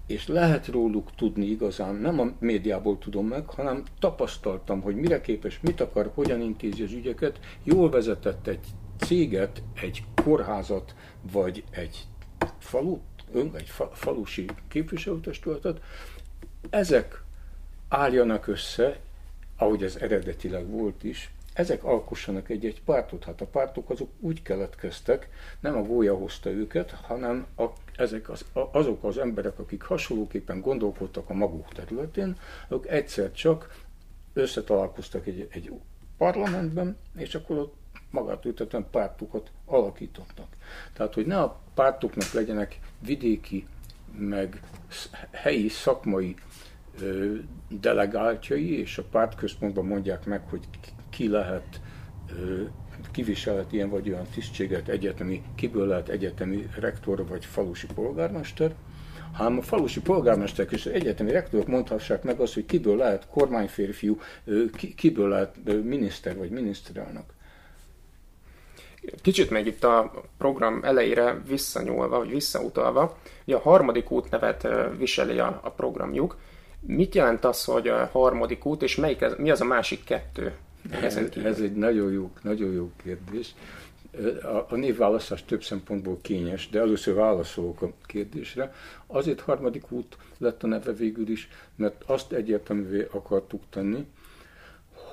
[0.08, 5.60] és lehet róluk tudni igazán, nem a médiából tudom meg, hanem tapasztaltam, hogy mire képes,
[5.62, 8.66] mit akar, hogyan intézi az ügyeket, jól vezetett egy
[8.98, 10.96] céget, egy kórházat,
[11.32, 12.08] vagy egy
[12.60, 13.02] falut,
[13.54, 15.82] egy falusi képviselőtestületet,
[16.70, 17.24] ezek
[17.90, 19.00] álljanak össze,
[19.58, 23.24] ahogy ez eredetileg volt is, ezek alkossanak egy-egy pártot.
[23.24, 27.66] Hát a pártok azok úgy keletkeztek, nem a gólya hozta őket, hanem a,
[27.96, 32.38] ezek az, a, azok az emberek, akik hasonlóképpen gondolkodtak a maguk területén,
[32.70, 33.84] ők egyszer csak
[34.34, 35.72] összetalálkoztak egy, egy
[36.18, 37.74] parlamentben, és akkor ott
[38.12, 40.48] magát ültetően pártokat alakítottak.
[40.94, 43.68] Tehát, hogy ne a pártoknak legyenek vidéki,
[44.18, 44.62] meg
[45.32, 46.36] helyi szakmai
[47.70, 50.68] delegáltjai, és a pártközpontban mondják meg, hogy
[51.16, 51.82] ki lehet
[53.12, 58.76] kiviselhet ilyen vagy olyan tisztséget, egyetemi, kiből lehet egyetemi rektor vagy falusi polgármester,
[59.34, 64.20] hanem a falusi polgármesterek és egyetemi rektorok mondhassák meg azt, hogy kiből lehet kormányférfiú,
[64.96, 67.24] kiből lehet miniszter vagy miniszterelnök.
[69.22, 75.40] Kicsit még itt a program elejére visszanyúlva, vagy visszautalva, ugye a harmadik út nevet viseli
[75.40, 76.38] a, a programjuk.
[76.80, 80.54] Mit jelent az, hogy a harmadik út, és melyik, mi az a másik kettő?
[80.90, 83.56] Ez, ez egy nagyon jó, nagyon jó kérdés.
[84.42, 88.74] A, a névválasztás több szempontból kényes, de először válaszolok a kérdésre.
[89.08, 94.06] Azért harmadik út lett a neve végül is, mert azt egyértelművé akartuk tenni,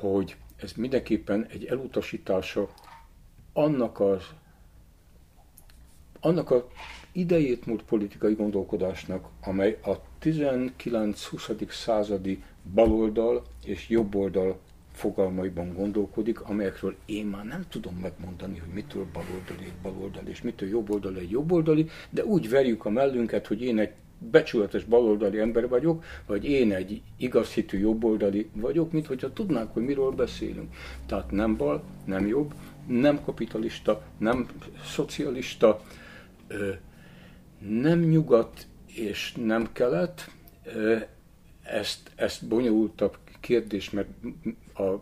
[0.01, 2.69] hogy ez mindenképpen egy elutasítása
[3.53, 4.23] annak az
[6.25, 6.69] annak a
[7.13, 11.71] idejét múlt politikai gondolkodásnak, amely a 19-20.
[11.71, 12.43] századi
[12.75, 14.59] baloldal és jobboldal
[14.93, 20.69] fogalmaiban gondolkodik, amelyekről én már nem tudom megmondani, hogy mitől baloldali egy baloldali, és mitől
[20.69, 23.93] jobboldali egy jobboldali, de úgy verjük a mellünket, hogy én egy
[24.31, 30.11] becsületes baloldali ember vagyok, vagy én egy igazhitű jobboldali vagyok, mint hogyha tudnánk, hogy miről
[30.11, 30.75] beszélünk.
[31.07, 32.55] Tehát nem bal, nem jobb,
[32.87, 34.49] nem kapitalista, nem
[34.85, 35.83] szocialista,
[37.59, 40.31] nem nyugat és nem kelet.
[41.63, 44.09] Ezt, ezt bonyolultabb kérdés, mert
[44.75, 45.01] a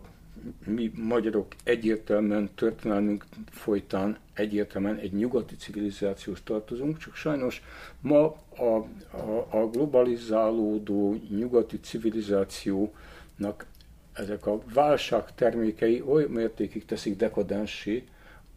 [0.65, 7.61] mi magyarok egyértelműen történelmünk folytán egyértelműen egy nyugati civilizációhoz tartozunk, csak sajnos
[8.01, 8.63] ma a,
[9.11, 13.65] a, a globalizálódó nyugati civilizációnak
[14.13, 18.03] ezek a válság termékei oly mértékig teszik dekadenssé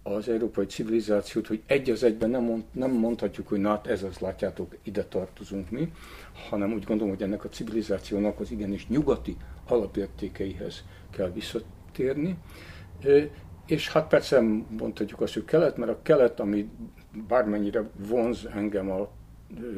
[0.02, 4.02] az európai civilizációt, hogy egy az egyben nem, mond, nem mondhatjuk, hogy na hát ez
[4.02, 5.92] az, látjátok, ide tartozunk mi,
[6.50, 10.84] hanem úgy gondolom, hogy ennek a civilizációnak az igenis nyugati alapértékeihez
[11.16, 12.36] kell visszatérni.
[13.66, 14.40] És hát persze
[14.78, 16.70] mondhatjuk azt, hogy kelet, mert a kelet, ami
[17.28, 19.08] bármennyire vonz engem a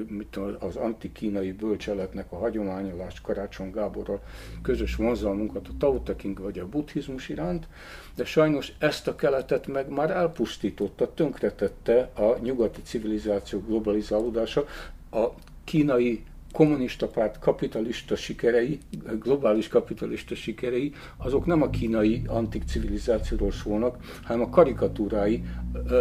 [0.09, 4.22] mit tudom, az antikínai bölcseletnek a hagyományolás Karácsony Gáborral
[4.62, 7.68] közös vonzalmunkat a Tao Te King vagy a buddhizmus iránt,
[8.14, 14.64] de sajnos ezt a keletet meg már elpusztította, tönkretette a nyugati civilizáció globalizálódása,
[15.11, 15.27] a
[15.64, 18.79] kínai kommunista párt kapitalista sikerei,
[19.19, 25.45] globális kapitalista sikerei, azok nem a kínai antik civilizációról szólnak, hanem a karikatúrái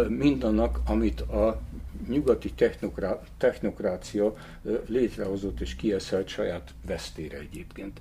[0.08, 1.60] mindannak, amit a
[2.08, 4.34] nyugati technokrá, technokrácia
[4.86, 8.00] létrehozott és kieszelt saját vesztére egyébként.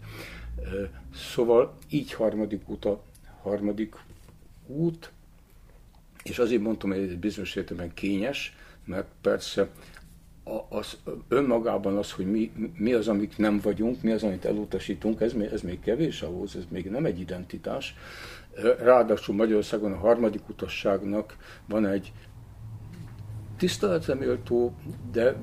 [1.15, 3.03] Szóval így harmadik út a
[3.41, 3.95] harmadik
[4.67, 5.12] út,
[6.23, 8.55] és azért mondtam, hogy ez bizonyos értelemben kényes,
[8.86, 9.69] mert persze
[10.69, 15.34] az, önmagában az, hogy mi, mi az, amik nem vagyunk, mi az, amit elutasítunk, ez,
[15.51, 17.95] ez még kevés ahhoz, ez még nem egy identitás.
[18.79, 22.13] Ráadásul Magyarországon a harmadik utasságnak van egy
[23.58, 24.73] tiszteletreméltó,
[25.12, 25.36] de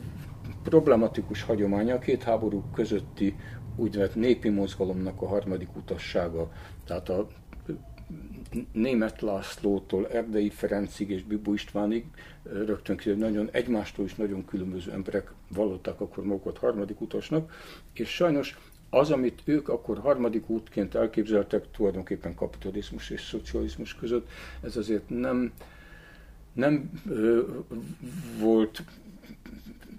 [0.63, 3.37] problematikus hagyománya a két háború közötti
[3.77, 6.51] úgynevezett népi mozgalomnak a harmadik utassága.
[6.85, 7.27] Tehát a
[8.73, 12.05] német Lászlótól Erdei Ferencig és Bibu Istvánig
[12.43, 17.53] rögtön ki, nagyon egymástól is nagyon különböző emberek vallották akkor magukat harmadik utasnak,
[17.93, 18.59] és sajnos
[18.91, 24.29] az, amit ők akkor harmadik útként elképzeltek, tulajdonképpen kapitalizmus és szocializmus között,
[24.61, 25.53] ez azért nem,
[26.53, 27.43] nem ö,
[28.39, 28.83] volt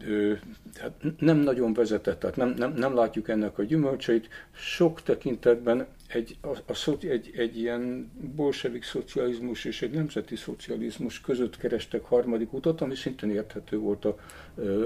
[0.08, 0.34] ö,
[0.80, 4.28] hát nem nagyon vezetett, tehát nem, nem, nem látjuk ennek a gyümölcseit.
[4.52, 11.58] Sok tekintetben egy, a, a, egy, egy ilyen bolsevik szocializmus és egy nemzeti szocializmus között
[11.58, 14.18] kerestek harmadik utat, ami szintén érthető volt a
[14.56, 14.86] ö,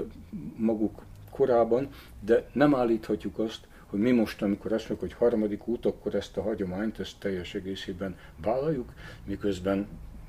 [0.56, 1.88] maguk korában,
[2.20, 6.36] de nem állíthatjuk azt, hogy mi most, amikor azt mondjuk, hogy harmadik út, akkor ezt
[6.36, 8.92] a hagyományt, ezt teljes egészében vállaljuk,
[9.24, 9.88] miközben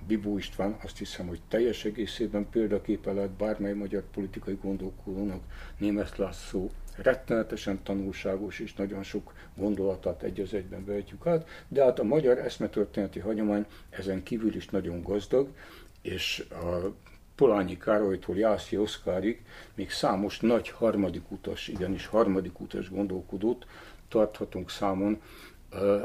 [0.09, 5.41] Bibó István azt hiszem, hogy teljes egészében példaképe lehet bármely magyar politikai gondolkodónak
[5.77, 11.99] német László rettenetesen tanulságos és nagyon sok gondolatát egy az egyben vehetjük át, de hát
[11.99, 15.47] a magyar eszmetörténeti hagyomány ezen kívül is nagyon gazdag,
[16.01, 16.93] és a
[17.35, 19.41] Polányi Károlytól Jászi Oszkárig
[19.75, 23.65] még számos nagy harmadik utas, igenis harmadik utas gondolkodót
[24.07, 25.21] tarthatunk számon,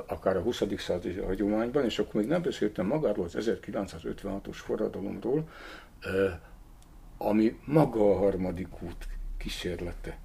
[0.07, 0.62] akár a 20.
[0.77, 5.48] századi hagyományban, és akkor még nem beszéltem magáról az 1956-os forradalomról,
[7.18, 10.18] ami maga a harmadik út kísérlete.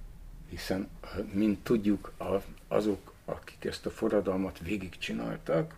[0.48, 0.88] Hiszen,
[1.32, 2.12] mint tudjuk,
[2.68, 5.74] azok, akik ezt a forradalmat végigcsinálták,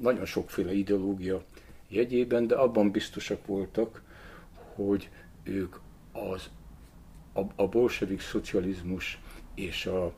[0.00, 1.44] nagyon sokféle ideológia
[1.88, 4.02] jegyében, de abban biztosak voltak,
[4.74, 5.10] hogy
[5.42, 5.76] ők
[6.12, 6.50] az,
[7.32, 9.20] a, a bolsevik szocializmus
[9.54, 10.12] és a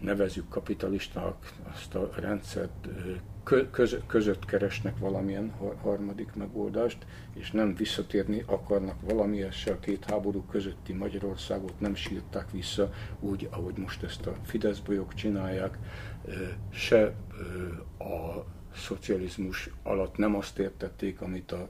[0.00, 2.88] nevezük kapitalistának azt a rendszert
[3.70, 10.42] köz, között keresnek valamilyen harmadik megoldást, és nem visszatérni akarnak valamihez se a két háború
[10.42, 14.82] közötti Magyarországot nem sírták vissza úgy, ahogy most ezt a Fidesz
[15.14, 15.78] csinálják,
[16.70, 17.14] se
[17.98, 21.68] a szocializmus alatt nem azt értették, amit a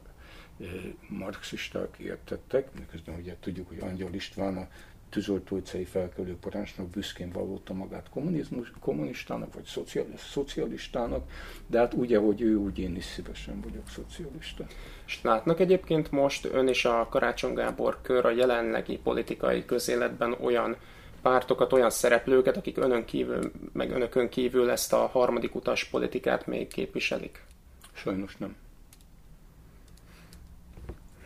[1.08, 4.68] marxisták értettek, miközben ugye tudjuk, hogy Angyal István a
[5.08, 9.84] tűzoltó utcai felkelő parancsnok büszkén vallotta magát kommunizmus, kommunistának, vagy
[10.16, 11.30] szocialistának,
[11.66, 14.66] de hát úgy, ahogy ő, úgy én is szívesen vagyok szocialista.
[15.06, 20.76] És látnak egyébként most ön és a Karácsony Gábor kör a jelenlegi politikai közéletben olyan
[21.22, 26.68] pártokat, olyan szereplőket, akik önön kívül, meg önökön kívül ezt a harmadik utas politikát még
[26.68, 27.44] képviselik?
[27.92, 28.56] Sajnos nem.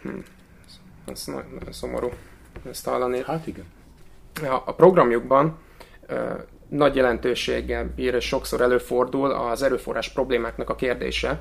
[0.02, 0.18] Hm.
[1.06, 2.10] Ez nagyon szomorú
[2.70, 3.22] ezt hallani.
[3.26, 3.64] Hát igen.
[4.64, 5.58] A programjukban
[6.68, 11.40] nagy jelentőséggel bír, és sokszor előfordul az erőforrás problémáknak a kérdése.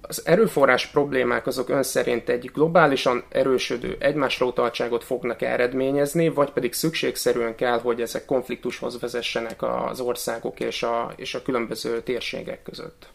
[0.00, 6.72] Az erőforrás problémák azok ön szerint egy globálisan erősödő egymásra utaltságot fognak eredményezni, vagy pedig
[6.72, 13.08] szükségszerűen kell, hogy ezek konfliktushoz vezessenek az országok és a, és a különböző térségek között?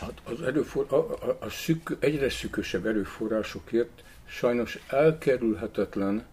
[0.00, 6.26] Hát az erőfor, a, a, a szük, egyre szükösebb erőforrásokért Sajnos elkerülhetetlen,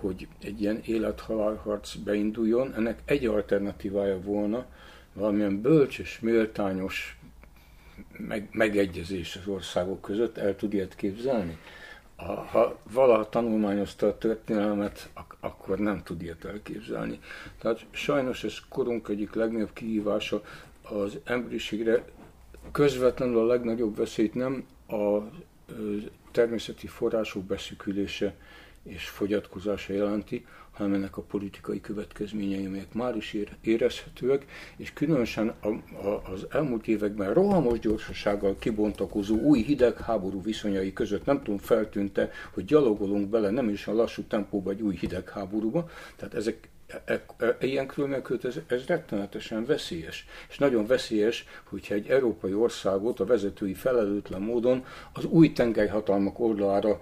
[0.00, 2.74] hogy egy ilyen élethalálharc beinduljon.
[2.74, 4.66] Ennek egy alternatívája volna,
[5.12, 7.18] valamilyen bölcs és méltányos
[8.16, 10.38] meg, megegyezés az országok között.
[10.38, 11.58] El tud ilyet képzelni?
[12.24, 17.20] ha valaha tanulmányozta a történelmet, ak- akkor nem tud ilyet elképzelni.
[17.58, 20.42] Tehát sajnos ez korunk egyik legnagyobb kihívása
[20.82, 22.04] az emberiségre
[22.72, 25.18] közvetlenül a legnagyobb veszélyt nem a
[26.32, 28.34] természeti források beszűkülése
[28.82, 35.68] és fogyatkozása jelenti, hanem ennek a politikai következményei, amelyek már is érezhetőek, és különösen a,
[36.06, 42.64] a, az elmúlt években rohamos gyorsasággal kibontakozó új hidegháború viszonyai között nem tudom, feltűnte, hogy
[42.64, 46.68] gyalogolunk bele nem is a lassú tempóba egy új hidegháborúba, tehát ezek
[47.04, 50.26] e, e, ilyen körülmények ez, ez rettenetesen veszélyes.
[50.48, 57.00] És nagyon veszélyes, hogyha egy európai országot a vezetői felelőtlen módon az új tengelyhatalmak oldalára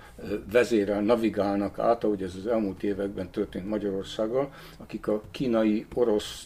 [0.52, 6.44] vezérel, navigálnak át, ahogy ez az elmúlt években történt Magyarországgal, akik a kínai, orosz,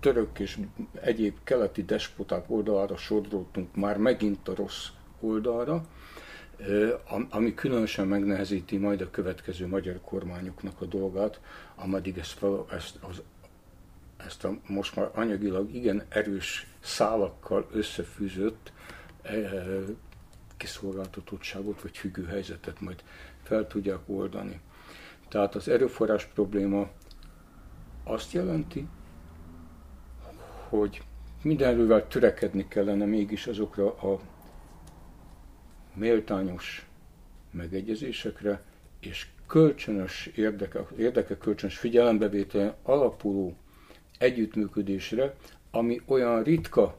[0.00, 0.58] török és
[1.00, 4.86] egyéb keleti despoták oldalára sodródtunk már megint a rossz
[5.20, 5.84] oldalra,
[7.30, 11.40] ami különösen megnehezíti majd a következő magyar kormányoknak a dolgát,
[11.74, 13.22] ameddig ezt, ezt, az,
[14.16, 18.72] ezt a most már anyagilag igen erős szálakkal összefűzött
[20.56, 23.02] kiszolgáltatottságot vagy függő helyzetet majd
[23.42, 24.60] fel tudják oldani.
[25.28, 26.88] Tehát az erőforrás probléma
[28.04, 28.86] azt jelenti,
[30.68, 31.02] hogy
[31.42, 34.20] mindenről törekedni kellene mégis azokra a
[36.00, 36.86] méltányos
[37.50, 38.62] megegyezésekre
[39.00, 43.56] és kölcsönös érdeke, érdeke kölcsönös figyelembevétel alapuló
[44.18, 45.34] együttműködésre,
[45.70, 46.98] ami olyan ritka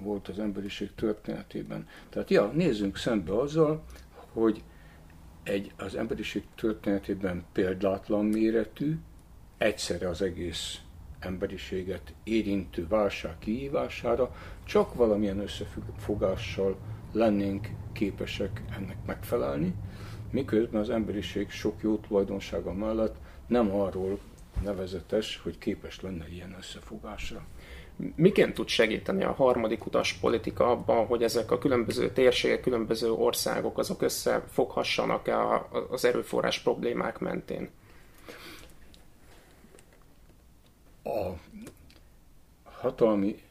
[0.00, 1.88] volt az emberiség történetében.
[2.08, 3.84] Tehát ja, nézzünk szembe azzal,
[4.32, 4.62] hogy
[5.42, 8.96] egy az emberiség történetében példátlan méretű,
[9.58, 10.80] egyszerre az egész
[11.18, 16.76] emberiséget érintő válság kihívására csak valamilyen összefogással
[17.12, 19.74] lennénk képesek ennek megfelelni,
[20.30, 24.18] miközben az emberiség sok jó tulajdonsága mellett nem arról
[24.62, 27.46] nevezetes, hogy képes lenne ilyen összefogásra.
[28.14, 33.78] Miként tud segíteni a harmadik utas politika abban, hogy ezek a különböző térségek, különböző országok
[33.78, 35.30] azok összefoghassanak
[35.90, 37.68] az erőforrás problémák mentén?
[41.04, 41.30] A
[42.64, 43.42] hatalmi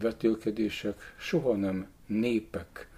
[0.00, 2.88] vetélkedések soha nem népek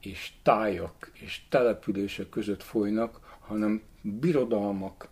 [0.00, 5.08] és tájak és települések között folynak, hanem birodalmak,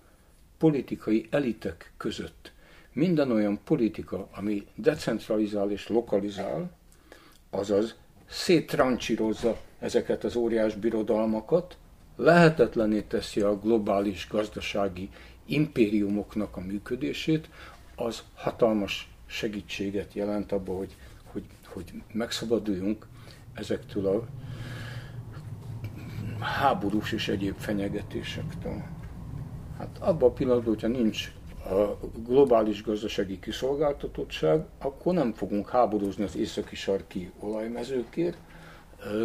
[0.58, 2.52] politikai elitek között.
[2.92, 6.70] Minden olyan politika, ami decentralizál és lokalizál,
[7.50, 7.94] azaz
[8.28, 11.76] széttrancsírozza ezeket az óriás birodalmakat,
[12.16, 15.08] lehetetlené teszi a globális gazdasági
[15.46, 17.48] impériumoknak a működését,
[17.94, 23.06] az hatalmas segítséget jelent abban, hogy, hogy, hogy megszabaduljunk
[23.54, 24.24] ezektől a
[26.44, 28.82] háborús és egyéb fenyegetésektől.
[29.78, 31.32] Hát abban a pillanatban, hogyha nincs
[31.64, 38.36] a globális gazdasági kiszolgáltatottság, akkor nem fogunk háborúzni az északi sarki olajmezőkért,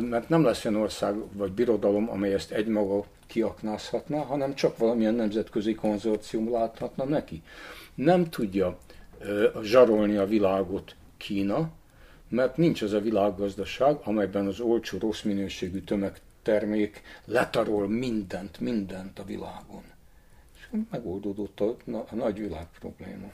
[0.01, 5.75] mert nem lesz olyan ország vagy birodalom, amely ezt egymaga kiaknázhatna, hanem csak valamilyen nemzetközi
[5.75, 7.41] konzorcium láthatna neki.
[7.95, 8.77] Nem tudja
[9.61, 11.69] zsarolni a világot Kína,
[12.29, 19.23] mert nincs az a világgazdaság, amelyben az olcsó, rossz minőségű tömegtermék letarol mindent, mindent a
[19.23, 19.83] világon.
[20.55, 21.75] És megoldódott a,
[22.09, 23.31] a nagy világ probléma.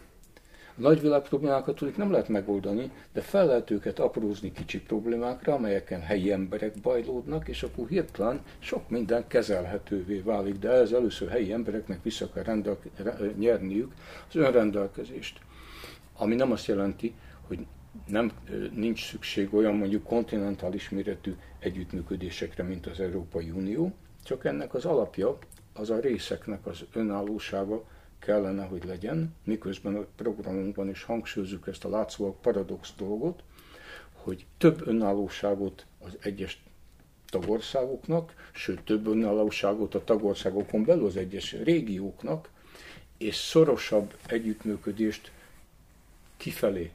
[0.77, 5.53] A nagy világ problémákat tudjuk nem lehet megoldani, de fel lehet őket aprózni kicsi problémákra,
[5.53, 11.51] amelyeken helyi emberek bajlódnak, és akkor hirtelen sok minden kezelhetővé válik, de ez először helyi
[11.51, 13.93] embereknek vissza kell rendel- nyerniük
[14.27, 15.39] az önrendelkezést.
[16.17, 17.13] Ami nem azt jelenti,
[17.47, 17.65] hogy
[18.07, 18.31] nem,
[18.73, 25.37] nincs szükség olyan mondjuk kontinentális méretű együttműködésekre, mint az Európai Unió, csak ennek az alapja,
[25.73, 27.83] az a részeknek az önállósága
[28.19, 33.43] kellene, hogy legyen, miközben a programunkban is hangsúlyozzuk ezt a látszólag paradox dolgot,
[34.13, 36.63] hogy több önállóságot az egyes
[37.29, 42.49] tagországoknak, sőt több önállóságot a tagországokon belül az egyes régióknak,
[43.17, 45.31] és szorosabb együttműködést
[46.37, 46.91] kifelé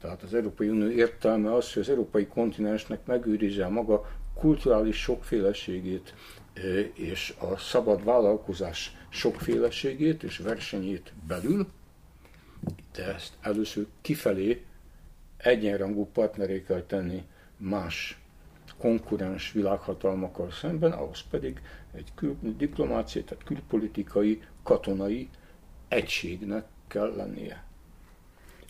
[0.00, 6.14] tehát az Európai Unió értelme az, hogy az európai kontinensnek megőrizze a maga kulturális sokféleségét
[6.94, 11.66] és a szabad vállalkozás sokféleségét és versenyét belül,
[12.92, 14.64] de ezt először kifelé
[15.36, 17.22] egyenrangú partneré kell tenni
[17.56, 18.18] más
[18.78, 21.60] konkurens világhatalmakkal szemben, ahhoz pedig
[21.94, 25.28] egy kül, diplomáciai, tehát külpolitikai, katonai
[25.88, 27.67] egységnek kell lennie.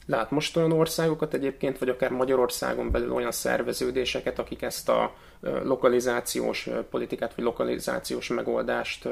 [0.09, 6.69] Lát most olyan országokat egyébként, vagy akár Magyarországon belül olyan szerveződéseket, akik ezt a lokalizációs
[6.91, 9.09] politikát, vagy lokalizációs megoldást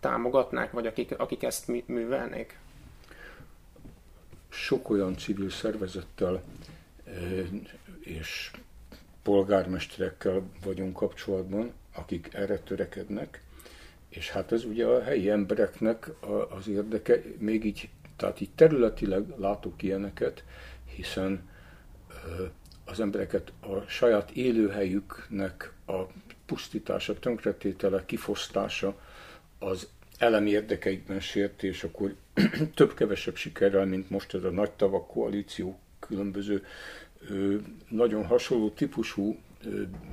[0.00, 2.58] támogatnák, vagy akik, akik ezt művelnék?
[4.48, 6.42] Sok olyan civil szervezettel
[8.00, 8.50] és
[9.22, 13.42] polgármesterekkel vagyunk kapcsolatban, akik erre törekednek,
[14.08, 16.10] és hát ez ugye a helyi embereknek
[16.58, 20.44] az érdeke, még így tehát így területileg látok ilyeneket,
[20.84, 21.48] hiszen
[22.84, 26.02] az embereket a saját élőhelyüknek a
[26.46, 29.00] pusztítása, tönkretétele, kifosztása
[29.58, 29.88] az
[30.18, 32.14] elemi érdekeikben sértés, akkor
[32.74, 36.64] több-kevesebb sikerrel, mint most ez a nagy tavak koalíció különböző
[37.88, 39.38] nagyon hasonló típusú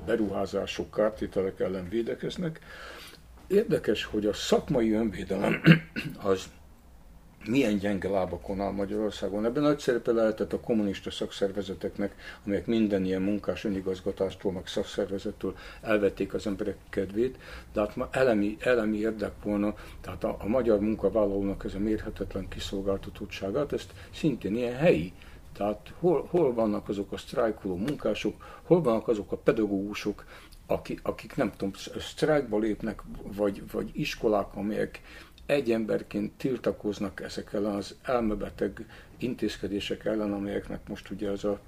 [0.05, 2.59] beruházások, kártételek ellen védekeznek.
[3.47, 5.61] Érdekes, hogy a szakmai önvédelem
[6.23, 6.49] az
[7.47, 9.45] milyen gyenge lábakon áll Magyarországon.
[9.45, 12.15] Ebben nagy szerepe lehetett a kommunista szakszervezeteknek,
[12.45, 17.37] amelyek minden ilyen munkás önigazgatástól, meg szakszervezettől elvették az emberek kedvét,
[17.73, 22.47] de hát ma elemi, elemi érdek volna, tehát a, a magyar munkavállalónak ez a mérhetetlen
[22.47, 25.13] kiszolgáltatottságát, ezt szintén ilyen helyi
[25.57, 30.25] tehát hol, hol vannak azok a sztrájkoló munkások, hol vannak azok a pedagógusok,
[30.67, 35.01] akik, akik nem tudom, sztrájkba lépnek, vagy, vagy iskolák, amelyek
[35.53, 38.85] egy emberként tiltakoznak ezek ellen az elmebeteg
[39.17, 41.59] intézkedések ellen, amelyeknek most ugye az a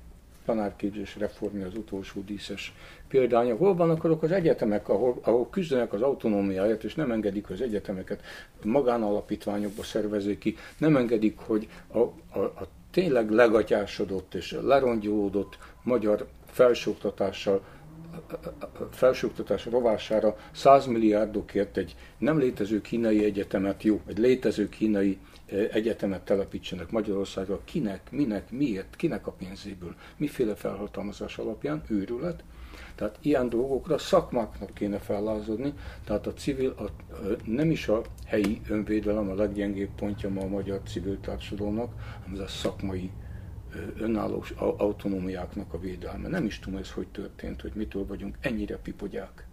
[0.46, 2.74] tanárképzés reformja az utolsó díszes
[3.08, 3.56] példánya.
[3.56, 8.22] Hol vannak azok az egyetemek, ahol, ahol küzdenek az autonómiáját, és nem engedik az egyetemeket
[8.64, 17.64] magánalapítványokba szervezik ki, nem engedik, hogy a, a, a tényleg legatyásodott és lerongyolódott magyar felsőoktatással
[18.92, 26.22] felsőoktatás rovására 100 milliárdokért egy nem létező kínai egyetemet, jó, egy létező kínai eh, egyetemet
[26.22, 32.44] telepítsenek Magyarországra, kinek, minek, miért, kinek a pénzéből, miféle felhatalmazás alapján, őrület.
[32.96, 36.84] Tehát ilyen dolgokra szakmáknak kéne fellázadni, tehát a civil, a,
[37.46, 41.94] nem is a helyi önvédelem a leggyengébb pontja ma a magyar civil társadalomnak,
[42.24, 43.12] hanem ez a szakmai
[44.00, 46.28] önálló autonómiáknak a védelme.
[46.28, 49.46] Nem is tudom, ez hogy történt, hogy mitől vagyunk ennyire pipogyák.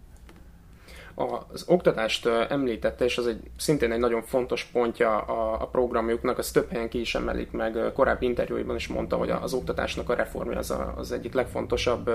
[1.51, 6.51] Az oktatást említette, és az egy szintén egy nagyon fontos pontja a, a programjuknak, az
[6.51, 7.77] több helyen ki is emelik meg.
[7.93, 12.11] Korábbi interjúiban is mondta, hogy az oktatásnak a reformja az a, az egyik legfontosabb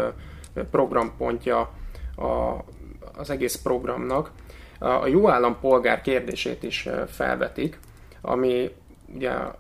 [0.71, 1.59] programpontja
[2.17, 2.65] a,
[3.17, 4.31] az egész programnak.
[4.79, 7.79] A jó állampolgár kérdését is felvetik,
[8.21, 8.71] ami
[9.15, 9.59] ugye a,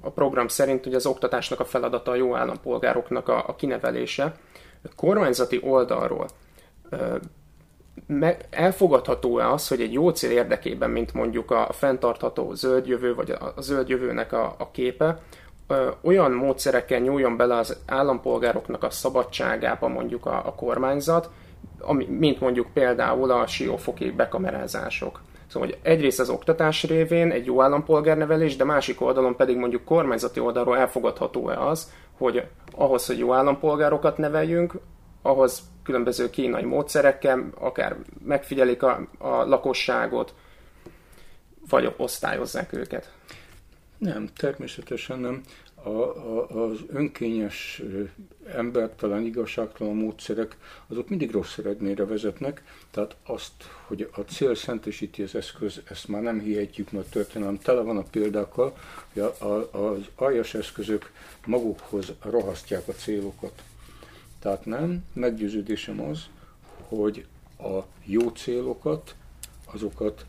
[0.00, 4.34] a program szerint ugye az oktatásnak a feladata a jó állampolgároknak a, a kinevelése.
[4.96, 6.26] Kormányzati oldalról
[8.50, 13.54] elfogadható-e az, hogy egy jó cél érdekében, mint mondjuk a, fenntartható zöld jövő, vagy a,
[13.60, 15.20] zöld jövőnek a, a képe,
[16.00, 21.30] olyan módszerekkel nyúljon bele az állampolgároknak a szabadságába mondjuk a, a kormányzat,
[21.80, 25.20] ami, mint mondjuk például a siófoki bekamerázások.
[25.48, 30.40] Szóval, hogy egyrészt az oktatás révén egy jó állampolgárnevelés, de másik oldalon pedig mondjuk kormányzati
[30.40, 32.42] oldalról elfogadható-e az, hogy
[32.72, 34.74] ahhoz, hogy jó állampolgárokat neveljünk,
[35.22, 40.34] ahhoz különböző kínai módszerekkel, akár megfigyelik a, a lakosságot,
[41.68, 43.12] vagy osztályozzák őket.
[43.98, 45.42] Nem, természetesen nem
[45.88, 47.82] a, a, az önkényes,
[48.54, 53.52] embertelen, igazságtalan módszerek, azok mindig rossz eredményre vezetnek, tehát azt,
[53.86, 58.02] hogy a cél szentesíti az eszköz, ezt már nem hihetjük, mert történelem tele van a
[58.02, 58.76] példákkal,
[59.12, 61.12] hogy a, a, az aljas eszközök
[61.46, 63.62] magukhoz rohasztják a célokat.
[64.38, 66.28] Tehát nem, meggyőződésem az,
[66.88, 67.26] hogy
[67.58, 69.14] a jó célokat,
[69.64, 70.26] azokat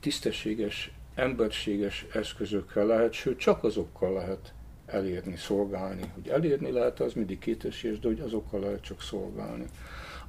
[0.00, 4.54] tisztességes emberséges eszközökkel lehet, sőt csak azokkal lehet
[4.86, 6.02] elérni, szolgálni.
[6.14, 9.64] Hogy elérni lehet, az mindig kétesés, de hogy azokkal lehet csak szolgálni.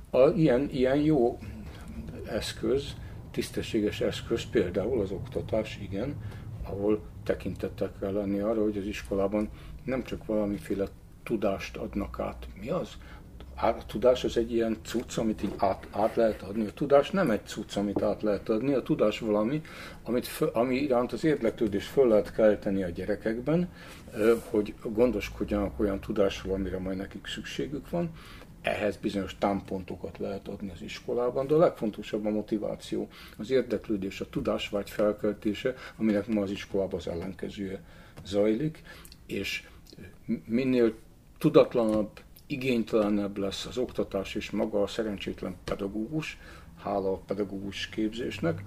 [0.10, 1.40] A, ilyen, ilyen jó
[2.26, 2.94] eszköz,
[3.32, 6.16] tisztességes eszköz, például az oktatás, igen,
[6.64, 9.50] ahol tekintettel kell lenni arra, hogy az iskolában
[9.84, 10.88] nem csak valamiféle
[11.24, 12.48] tudást adnak át.
[12.60, 12.98] Mi az?
[13.68, 16.66] A tudás az egy ilyen cucc, amit így át, át lehet adni.
[16.66, 19.62] A tudás nem egy cucc, amit át lehet adni, a tudás valami,
[20.04, 23.70] amit föl, ami iránt az érdeklődés föl lehet kelteni a gyerekekben,
[24.50, 28.12] hogy gondoskodjanak olyan tudásról, amire majd nekik szükségük van.
[28.62, 33.08] Ehhez bizonyos támpontokat lehet adni az iskolában, de a legfontosabb a motiváció,
[33.38, 37.82] az érdeklődés, a tudásvágy felkeltése, aminek ma az iskolában az ellenkezője
[38.26, 38.82] zajlik,
[39.26, 39.68] és
[40.46, 40.94] minél
[41.38, 42.20] tudatlanabb,
[42.54, 46.38] igénytelenebb lesz az oktatás és maga a szerencsétlen pedagógus,
[46.84, 48.64] hála a pedagógus képzésnek,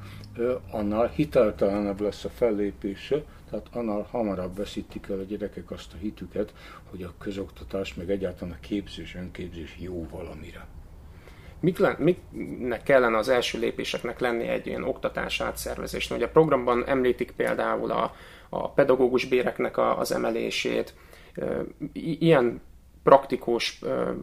[0.70, 6.54] annál hiteltelenebb lesz a fellépése, tehát annál hamarabb veszítik el a gyerekek azt a hitüket,
[6.90, 10.66] hogy a közoktatás, meg egyáltalán a képzés, önképzés jó valamire.
[11.60, 16.18] Mik le, miknek kellene az első lépéseknek lenni egy ilyen oktatás átszervezésnek?
[16.18, 18.14] Ugye a programban említik például a,
[18.48, 20.94] a pedagógus béreknek a, az emelését,
[21.92, 22.60] ilyen
[23.06, 23.80] praktikus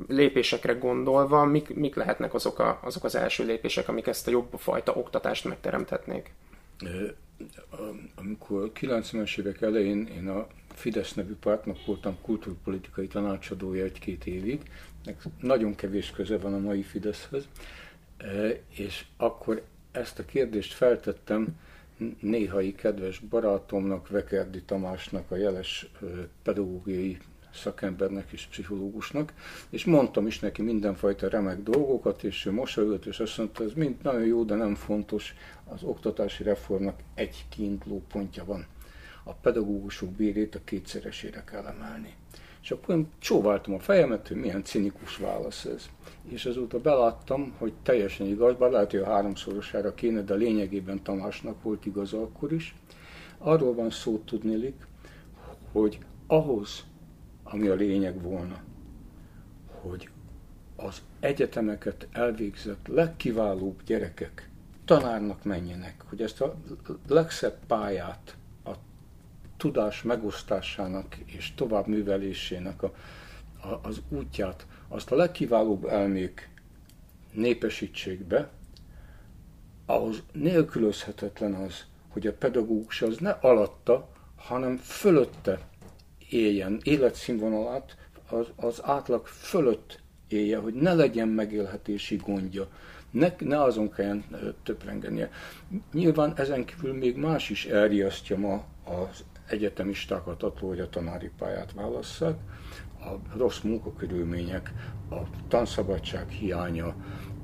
[0.08, 4.54] lépésekre gondolva, mik, mik lehetnek azok, a, azok az első lépések, amik ezt a jobb
[4.58, 6.32] fajta oktatást megteremthetnék?
[8.16, 14.62] Amikor 90-es évek elején én a Fidesz nevű pártnak voltam kultúrpolitikai tanácsadója egy-két évig,
[15.42, 17.48] nagyon kevés köze van a mai Fideszhez,
[18.70, 19.62] és akkor
[19.92, 21.48] ezt a kérdést feltettem
[22.20, 25.90] néhai kedves barátomnak, Vekerdi Tamásnak, a jeles
[26.44, 27.18] pedagógiai
[27.54, 29.34] szakembernek és pszichológusnak,
[29.70, 33.96] és mondtam is neki mindenfajta remek dolgokat, és ő mosolyogott, és azt mondta, ez mind
[34.02, 35.34] nagyon jó, de nem fontos,
[35.66, 38.66] az oktatási reformnak egy kiinduló pontja van.
[39.24, 42.16] A pedagógusok bérét a kétszeresére kell emelni.
[42.62, 45.90] És akkor én csóváltam a fejemet, hogy milyen cinikus válasz ez.
[46.30, 51.64] És azóta beláttam, hogy teljesen igaz, bár lehet, hogy a háromszorosára kéne, de lényegében Tamásnak
[51.64, 52.76] volt igaza akkor is.
[53.38, 54.88] Arról van szó tudnélik,
[55.72, 56.84] hogy ahhoz,
[57.54, 58.64] ami a lényeg volna,
[59.82, 60.10] hogy
[60.76, 64.50] az egyetemeket elvégzett legkiválóbb gyerekek
[64.86, 66.56] tanárnak menjenek, hogy ezt a
[67.08, 68.36] legszebb pályát
[68.66, 68.72] a
[69.58, 72.94] tudás megosztásának és továbbművelésének a,
[73.62, 76.50] a, az útját, azt a legkiválóbb elmék
[77.32, 78.50] népesítsék be,
[79.86, 85.60] ahhoz nélkülözhetetlen az, hogy a pedagógus az ne alatta, hanem fölötte
[86.34, 87.98] éljen, életszínvonalát
[88.30, 92.68] az, az átlag fölött élje, hogy ne legyen megélhetési gondja,
[93.12, 94.24] ne, ne azon kelljen
[94.64, 95.30] töprengenie.
[95.94, 101.74] Nyilván ezen kívül még más is elriasztja ma az egyetemistákat attól, hogy a tanári pályát
[101.74, 102.38] válasszák,
[103.00, 104.72] a rossz munkakörülmények,
[105.10, 105.16] a
[105.48, 106.96] tanszabadság hiánya,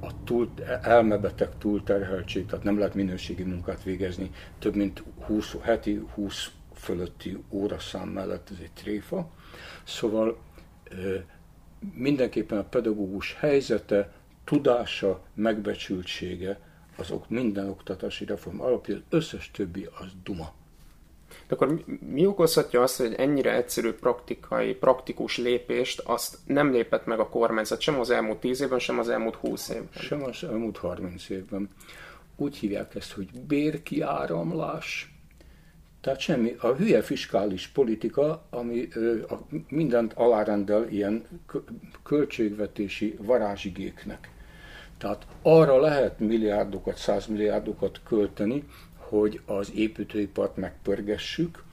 [0.02, 0.50] a túl,
[0.82, 8.08] elmebeteg túlterheltség, tehát nem lehet minőségi munkát végezni, több mint 20, heti 20 fölötti óraszám
[8.10, 9.30] mellett ez egy tréfa.
[9.84, 10.38] Szóval
[11.94, 14.14] mindenképpen a pedagógus helyzete,
[14.44, 16.60] tudása, megbecsültsége,
[16.96, 20.54] azok minden oktatási reform alapja, az összes többi az duma.
[21.48, 27.20] De akkor mi okozhatja azt, hogy ennyire egyszerű praktikai, praktikus lépést azt nem lépett meg
[27.20, 29.88] a kormányzat sem az elmúlt 10 évben, sem az elmúlt 20 évben?
[29.92, 31.70] Sem az elmúlt 30 évben.
[32.36, 35.14] Úgy hívják ezt, hogy bérkiáramlás,
[36.02, 39.40] tehát semmi, a hülye fiskális politika, ami ö, a,
[39.70, 41.24] mindent alárendel ilyen
[42.04, 44.30] költségvetési varázsigéknek.
[44.98, 48.64] Tehát arra lehet milliárdokat, százmilliárdokat költeni,
[48.98, 51.64] hogy az építőipart megpörgessük,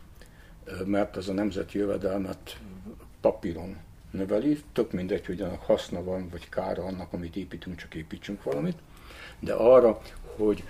[0.85, 2.57] mert az a nemzeti jövedelmet
[3.21, 3.77] papíron
[4.11, 8.79] növeli, tök mindegy, hogy annak haszna van, vagy kára annak, amit építünk, csak építsünk valamit,
[9.39, 10.01] de arra,
[10.37, 10.65] hogy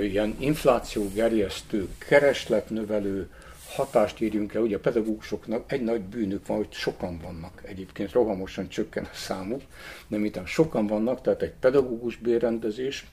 [0.00, 3.28] ilyen inflációgerjesztő, keresletnövelő
[3.74, 4.62] hatást írjunk el.
[4.62, 7.62] Ugye a pedagógusoknak egy nagy bűnük van, hogy sokan vannak.
[7.64, 9.62] Egyébként rohamosan csökken a számuk,
[10.08, 13.06] de miután sokan vannak, tehát egy pedagógus bérrendezés,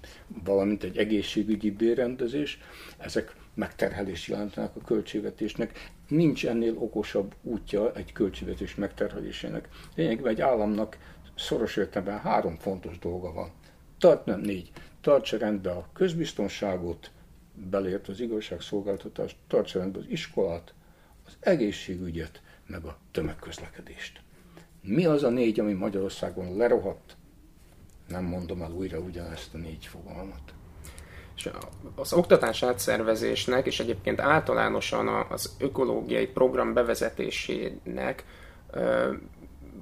[0.43, 2.59] valamint egy egészségügyi bérrendezés,
[2.97, 5.89] ezek megterhelés jelentenek a költségvetésnek.
[6.07, 9.67] Nincs ennél okosabb útja egy költségvetés megterhelésének.
[9.95, 10.97] Lényegében egy államnak
[11.35, 13.51] szoros értelemben három fontos dolga van.
[13.99, 14.71] Tart nem négy
[15.01, 17.11] tartsa rendbe a közbiztonságot,
[17.53, 20.73] belért az igazságszolgáltatást, tartsa rendbe az iskolát,
[21.25, 24.21] az egészségügyet, meg a tömegközlekedést.
[24.81, 27.15] Mi az a négy, ami Magyarországon lerohadt?
[28.07, 30.53] Nem mondom el újra ugyanezt a négy fogalmat.
[31.35, 31.49] És
[31.95, 38.25] az oktatás átszervezésnek, és egyébként általánosan az ökológiai program bevezetésének,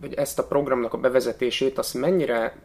[0.02, 2.56] vagy ezt a programnak a bevezetését, azt mennyire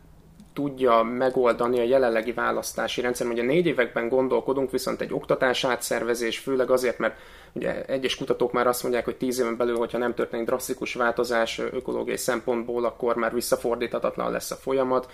[0.52, 3.26] tudja megoldani a jelenlegi választási rendszer.
[3.26, 7.18] Ugye négy években gondolkodunk, viszont egy oktatás átszervezés, főleg azért, mert
[7.52, 11.58] ugye egyes kutatók már azt mondják, hogy tíz éven belül, hogyha nem történik drasztikus változás
[11.58, 15.10] ökológiai szempontból, akkor már visszafordíthatatlan lesz a folyamat.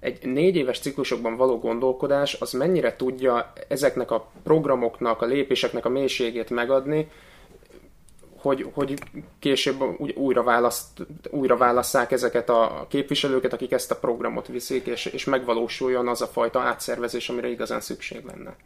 [0.00, 5.88] Egy négy éves ciklusokban való gondolkodás az mennyire tudja ezeknek a programoknak, a lépéseknek a
[5.88, 7.10] mélységét megadni,
[8.42, 8.98] hogy, hogy
[9.38, 9.80] később
[10.14, 16.08] újra, választ, újra válasszák ezeket a képviselőket, akik ezt a programot viszik, és, és megvalósuljon
[16.08, 18.56] az a fajta átszervezés, amire igazán szükség lenne.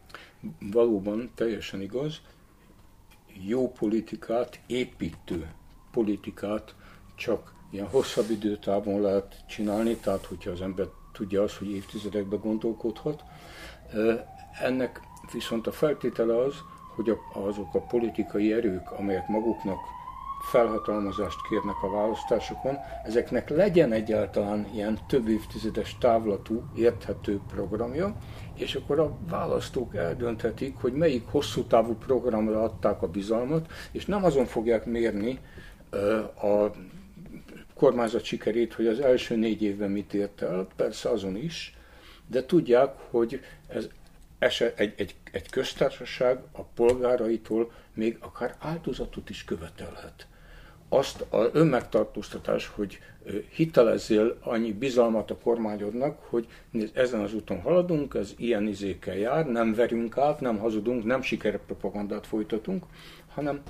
[0.73, 2.21] Valóban teljesen igaz.
[3.47, 5.49] Jó politikát, építő
[5.93, 6.75] politikát
[7.15, 13.23] csak ilyen hosszabb időtávon lehet csinálni, tehát hogyha az ember tudja azt, hogy évtizedekbe gondolkodhat.
[14.63, 15.01] Ennek
[15.33, 16.55] viszont a feltétele az,
[16.97, 19.79] hogy azok a politikai erők, amelyek maguknak
[20.51, 28.17] felhatalmazást kérnek a választásokon, ezeknek legyen egyáltalán ilyen több évtizedes távlatú, érthető programja,
[28.55, 34.25] és akkor a választók eldönthetik, hogy melyik hosszú távú programra adták a bizalmat, és nem
[34.25, 35.39] azon fogják mérni
[36.43, 36.71] a
[37.75, 41.77] kormányzat sikerét, hogy az első négy évben mit ért el, persze azon is,
[42.27, 43.89] de tudják, hogy ez
[44.47, 50.27] eset, egy, egy, egy köztársaság a polgáraitól még akár áldozatot is követelhet.
[50.89, 52.99] azt az önmegtartóztatás, hogy
[53.49, 56.47] hitelezzél annyi bizalmat a kormányodnak, hogy
[56.95, 62.27] ezen az úton haladunk, ez ilyen izékkel jár, nem verünk át, nem hazudunk, nem sikerpropagandát
[62.27, 62.85] folytatunk,
[63.35, 63.63] hanem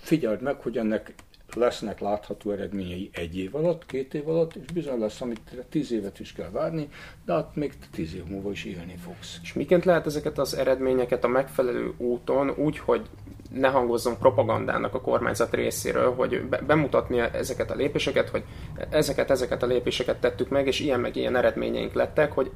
[0.00, 1.14] figyeld meg, hogy ennek
[1.54, 6.20] lesznek látható eredményei egy év alatt, két év alatt, és bizony lesz, amit tíz évet
[6.20, 6.88] is kell várni,
[7.24, 9.38] de hát még tíz év múlva is élni fogsz.
[9.42, 13.08] És miként lehet ezeket az eredményeket a megfelelő úton úgy, hogy
[13.50, 18.44] ne hangozzon propagandának a kormányzat részéről, hogy be, bemutatni ezeket a lépéseket, hogy
[18.90, 22.50] ezeket, ezeket a lépéseket tettük meg, és ilyen meg ilyen eredményeink lettek, hogy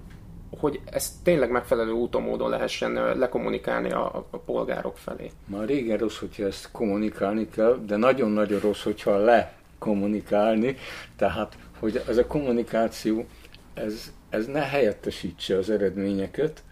[0.58, 5.30] hogy ezt tényleg megfelelő úton módon lehessen lekommunikálni a, a polgárok felé.
[5.46, 10.76] Már régen rossz, hogyha ezt kommunikálni kell, de nagyon-nagyon rossz, hogyha le kommunikálni,
[11.16, 13.26] tehát hogy ez a kommunikáció,
[13.74, 16.62] ez, ez ne helyettesítse az eredményeket,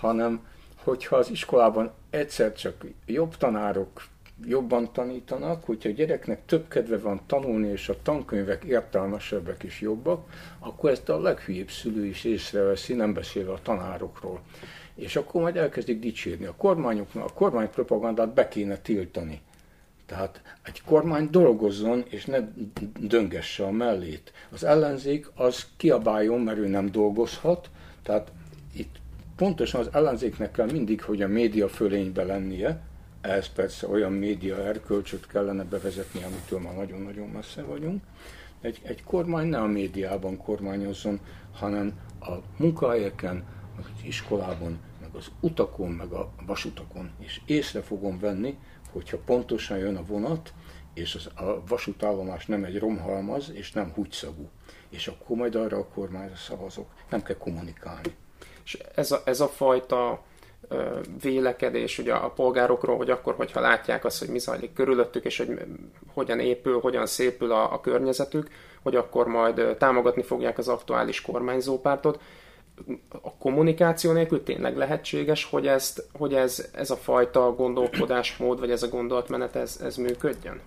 [0.00, 0.46] hanem
[0.84, 4.02] hogyha az iskolában egyszer csak jobb tanárok
[4.44, 10.30] jobban tanítanak, hogyha a gyereknek több kedve van tanulni, és a tankönyvek értelmesebbek és jobbak,
[10.58, 14.40] akkor ezt a leghülyébb szülő is észreveszi, nem beszélve a tanárokról.
[14.94, 16.44] És akkor majd elkezdik dicsérni.
[16.44, 19.40] A kormányoknak, a kormánypropagandát be kéne tiltani.
[20.06, 22.38] Tehát egy kormány dolgozzon, és ne
[23.00, 24.32] döngesse a mellét.
[24.50, 27.70] Az ellenzék az kiabáljon, mert ő nem dolgozhat,
[28.02, 28.32] tehát
[28.72, 28.96] itt
[29.36, 32.80] pontosan az ellenzéknek kell mindig, hogy a média fölénybe lennie,
[33.26, 38.02] ehhez persze olyan média erkölcsöt kellene bevezetni, amitől már nagyon-nagyon messze vagyunk.
[38.60, 41.20] Egy, egy kormány ne a médiában kormányozzon,
[41.52, 43.44] hanem a munkahelyeken,
[43.78, 47.10] az iskolában, meg az utakon, meg a vasutakon.
[47.18, 48.58] És észre fogom venni,
[48.92, 50.52] hogyha pontosan jön a vonat,
[50.94, 54.48] és az, a vasútállomás nem egy romhalmaz, és nem húgyszagú.
[54.88, 56.86] És akkor majd arra a kormányra szavazok.
[57.10, 58.14] Nem kell kommunikálni.
[58.64, 60.24] És ez a, ez a fajta
[61.22, 65.58] vélekedés ugye a polgárokról, hogy akkor, hogyha látják azt, hogy mi zajlik körülöttük, és hogy
[66.12, 68.48] hogyan épül, hogyan szépül a, a környezetük,
[68.82, 72.20] hogy akkor majd támogatni fogják az aktuális kormányzópártot.
[73.22, 78.82] A kommunikáció nélkül tényleg lehetséges, hogy, ezt, hogy ez, ez a fajta gondolkodásmód, vagy ez
[78.82, 80.60] a gondolatmenet, ez, ez működjön?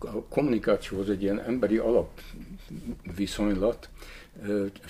[0.00, 3.88] A kommunikáció az egy ilyen emberi alapviszonylat,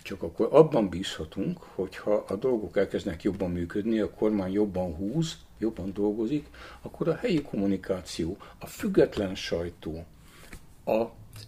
[0.03, 5.93] csak akkor abban bízhatunk, hogyha a dolgok elkezdenek jobban működni, a kormány jobban húz, jobban
[5.93, 6.47] dolgozik,
[6.83, 10.05] akkor a helyi kommunikáció, a független sajtó,
[10.85, 11.05] a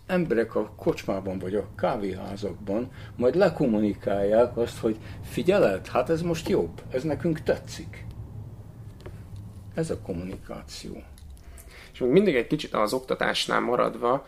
[0.07, 6.82] emberek a kocsmában vagy a kávéházakban majd lekommunikálják azt, hogy figyeled, hát ez most jobb,
[6.90, 8.07] ez nekünk tetszik.
[9.74, 11.03] Ez a kommunikáció.
[11.92, 14.26] És még mindig egy kicsit az oktatásnál maradva,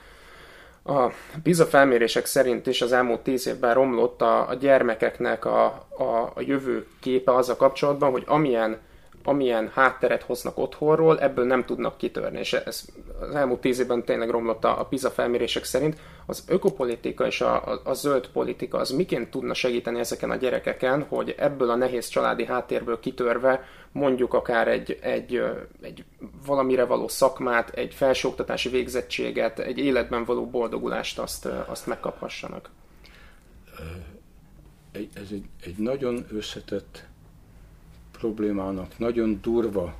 [0.84, 1.10] a
[1.42, 5.64] PISA felmérések szerint is az elmúlt tíz évben romlott a, a gyermekeknek a,
[5.98, 8.78] a, a jövő képe a kapcsolatban, hogy amilyen,
[9.24, 12.38] amilyen hátteret hoznak otthonról, ebből nem tudnak kitörni.
[12.38, 12.84] És ez
[13.20, 15.98] az elmúlt tíz évben tényleg romlott a, a PISA felmérések szerint.
[16.26, 21.02] Az ökopolitika és a, a, a zöld politika az miként tudna segíteni ezeken a gyerekeken,
[21.02, 25.42] hogy ebből a nehéz családi háttérből kitörve mondjuk akár egy, egy,
[25.80, 26.04] egy
[26.46, 32.70] valamire való szakmát, egy felsőoktatási végzettséget, egy életben való boldogulást azt, azt megkaphassanak?
[34.92, 37.04] Ez egy, egy nagyon összetett
[38.22, 39.94] problémának, nagyon durva,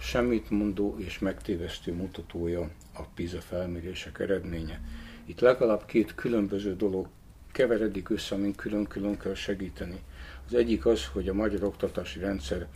[0.00, 2.60] semmit mondó és megtévesztő mutatója
[2.94, 4.80] a PISA felmérések eredménye.
[5.24, 7.08] Itt legalább két különböző dolog
[7.52, 10.00] keveredik össze, amin külön-külön kell segíteni.
[10.46, 12.66] Az egyik az, hogy a magyar oktatási rendszer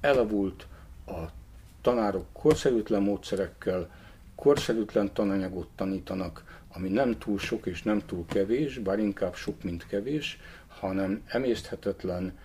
[0.00, 0.66] elavult,
[1.06, 1.20] a
[1.80, 3.90] tanárok korszerűtlen módszerekkel,
[4.34, 9.86] korszerűtlen tananyagot tanítanak, ami nem túl sok és nem túl kevés, bár inkább sok, mint
[9.86, 12.38] kevés, hanem emészthetetlen,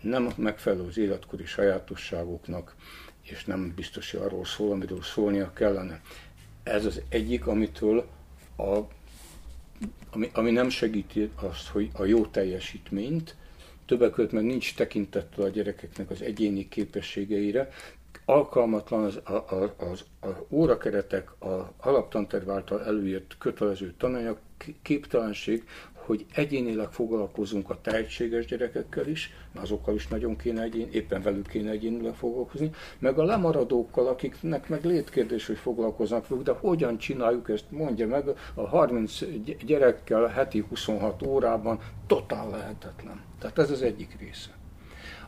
[0.00, 2.74] nem megfelelő az életkori sajátosságoknak,
[3.22, 6.00] és nem biztos, hogy arról szól, amiről szólnia kellene.
[6.62, 8.06] Ez az egyik, amitől
[8.56, 8.78] a,
[10.10, 13.36] ami, ami nem segíti azt, hogy a jó teljesítményt,
[13.86, 17.68] többek között meg nincs tekintettel a gyerekeknek az egyéni képességeire,
[18.24, 24.38] alkalmatlan az, az, az, az órakeretek, az alaptanterv által előírt kötelező tananyag
[24.82, 25.64] képtelenség,
[26.04, 31.70] hogy egyénileg foglalkozunk a tehetséges gyerekekkel is, azokkal is nagyon kéne egyén, éppen velük kéne
[31.70, 37.64] egyénileg foglalkozni, meg a lemaradókkal, akiknek meg létkérdés, hogy foglalkoznak velük, de hogyan csináljuk ezt,
[37.70, 39.18] mondja meg, a 30
[39.66, 43.20] gyerekkel heti 26 órában totál lehetetlen.
[43.38, 44.50] Tehát ez az egyik része.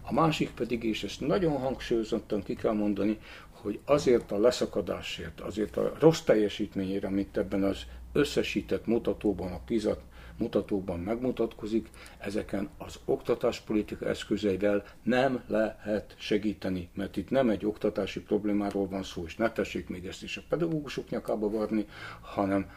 [0.03, 3.19] A másik pedig, és ezt nagyon hangsúlyozottan ki kell mondani,
[3.51, 9.99] hogy azért a leszakadásért, azért a rossz teljesítményére, amit ebben az összesített mutatóban a PISA
[10.39, 18.89] mutatókban megmutatkozik, ezeken az oktatáspolitika eszközeivel nem lehet segíteni, mert itt nem egy oktatási problémáról
[18.89, 21.87] van szó, és ne tessék még ezt is a pedagógusok nyakába varni,
[22.21, 22.71] hanem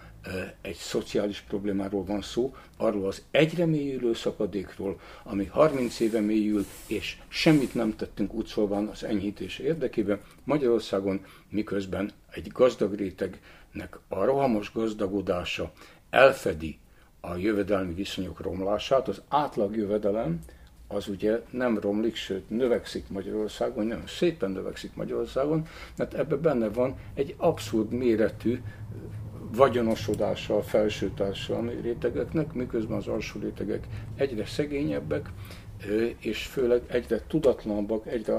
[0.61, 7.17] egy szociális problémáról van szó, arról az egyre mélyülő szakadékról, ami 30 éve mélyül, és
[7.27, 10.21] semmit nem tettünk útszolván az enyhítése érdekében.
[10.43, 15.71] Magyarországon miközben egy gazdag rétegnek a rohamos gazdagodása
[16.09, 16.79] elfedi
[17.21, 20.39] a jövedelmi viszonyok romlását, az átlag jövedelem
[20.91, 25.67] az ugye nem romlik, sőt növekszik Magyarországon, nem szépen növekszik Magyarországon,
[25.97, 28.59] mert ebben benne van egy abszurd méretű
[29.55, 35.29] vagyonosodása a felső társadalmi rétegeknek, miközben az alsó rétegek egyre szegényebbek,
[36.19, 38.37] és főleg egyre tudatlanabbak, egyre,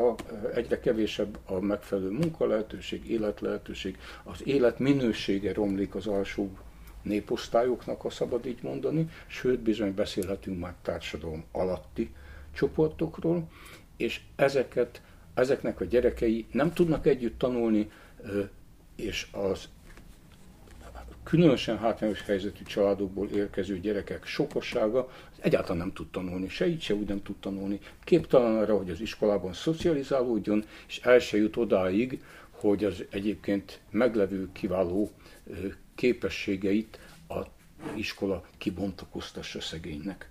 [0.54, 6.50] egyre kevésebb a megfelelő munkalehetőség, életlehetőség, az élet minősége romlik az alsó
[7.02, 12.10] néposztályoknak, a szabad így mondani, sőt bizony beszélhetünk már társadalom alatti
[12.52, 13.48] csoportokról,
[13.96, 15.02] és ezeket,
[15.34, 17.90] ezeknek a gyerekei nem tudnak együtt tanulni,
[18.96, 19.68] és az
[21.22, 27.08] különösen hátrányos helyzetű családokból érkező gyerekek sokossága egyáltalán nem tud tanulni, se így, se úgy
[27.08, 27.78] nem tud tanulni.
[28.04, 34.48] Képtelen arra, hogy az iskolában szocializálódjon, és el se jut odáig, hogy az egyébként meglevő
[34.52, 35.10] kiváló
[36.00, 36.98] képességeit
[37.28, 37.40] a
[37.94, 40.30] iskola kibontakoztassa szegénynek.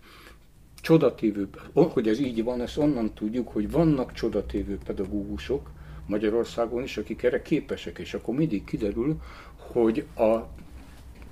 [0.82, 5.70] Csodatévő, hogy ez így van, ezt onnan tudjuk, hogy vannak csodatévő pedagógusok
[6.06, 9.22] Magyarországon is, akik erre képesek, és akkor mindig kiderül,
[9.58, 10.38] hogy a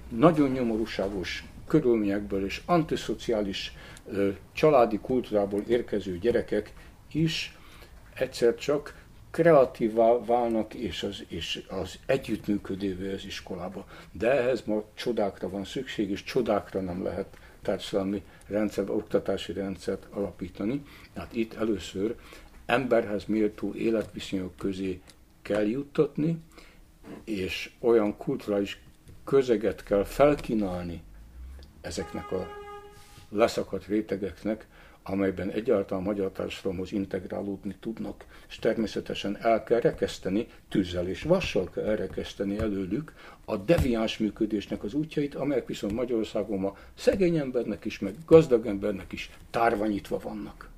[0.10, 3.74] nagyon nyomorúságos körülményekből és antiszociális
[4.54, 6.74] családi kultúrából érkező gyerekek
[7.12, 7.58] is
[8.14, 13.88] egyszer csak kreatívá válnak, és az, és az együttműködővé az iskolába.
[14.12, 20.84] De ehhez ma csodákra van szükség, és csodákra nem lehet társadalmi rendszer, oktatási rendszert alapítani.
[21.14, 22.16] Tehát itt először
[22.66, 25.02] emberhez méltó életviszonyok közé
[25.42, 26.38] kell juttatni,
[27.24, 28.80] és olyan kulturális
[29.24, 31.04] közeget kell felkínálni
[31.82, 32.48] ezeknek a
[33.30, 34.68] leszakadt rétegeknek,
[35.10, 41.86] amelyben egyáltalán magyar társadalomhoz integrálódni tudnak, és természetesen el kell rekeszteni, tűzzel és vassal kell
[41.86, 43.14] elrekeszteni előlük
[43.46, 49.12] a deviáns működésnek az útjait, amelyek viszont Magyarországon ma szegény embernek is, meg gazdag embernek
[49.12, 50.70] is tárvanyítva vannak.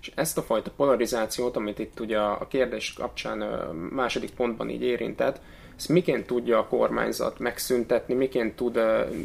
[0.00, 3.38] És ezt a fajta polarizációt, amit itt ugye a kérdés kapcsán
[3.74, 5.40] második pontban így érintett,
[5.76, 8.78] ezt miként tudja a kormányzat megszüntetni, miként tud,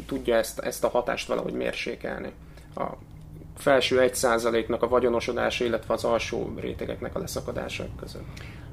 [0.06, 2.32] tudja ezt, ezt a hatást valahogy mérsékelni?
[2.74, 2.86] A
[3.56, 8.26] felső egy százaléknak a vagyonosodása, illetve az alsó rétegeknek a leszakadása között?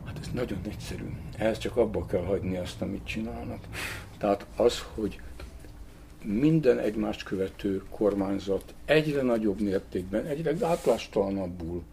[0.06, 1.04] Hát ez nagyon egyszerű.
[1.38, 3.60] Ehhez csak abba kell hagyni azt, amit csinálnak.
[4.18, 5.20] Tehát az, hogy
[6.24, 11.84] minden egymást követő kormányzat egyre nagyobb mértékben, egyre gátlástalanabbul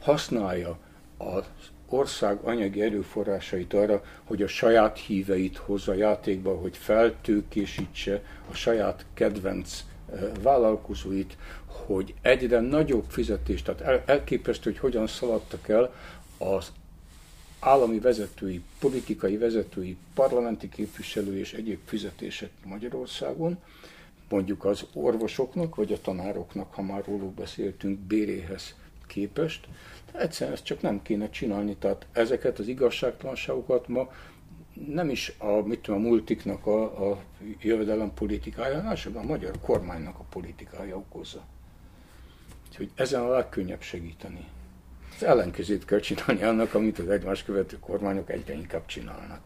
[0.00, 0.78] használja
[1.16, 1.44] az
[1.88, 9.84] ország anyagi erőforrásait arra, hogy a saját híveit hozza játékba, hogy feltőkésítse a saját kedvenc
[10.12, 11.36] eh, vállalkozóit,
[11.88, 15.94] hogy egyre nagyobb fizetést, tehát elképesztő, hogy hogyan szaladtak el
[16.38, 16.72] az
[17.60, 23.58] állami vezetői, politikai vezetői, parlamenti képviselő és egyéb fizetések Magyarországon,
[24.28, 28.74] mondjuk az orvosoknak vagy a tanároknak, ha már róluk beszéltünk, béréhez
[29.06, 29.68] képest.
[30.12, 34.12] Egyszerűen ezt csak nem kéne csinálni, tehát ezeket az igazságtalanságokat ma
[34.86, 37.22] nem is a, mit tudom, a multiknak a, a
[37.60, 41.44] jövedelem politikája, hanem a magyar kormánynak a politikája okozza.
[42.80, 44.46] Úgyhogy ezen a legkönnyebb segíteni.
[45.14, 49.40] Az ellenkezőt kell csinálni annak, amit az egymás követő kormányok egyre inkább csinálnak.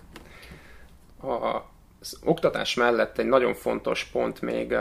[1.23, 1.71] A
[2.03, 4.77] az oktatás mellett egy nagyon fontos pont még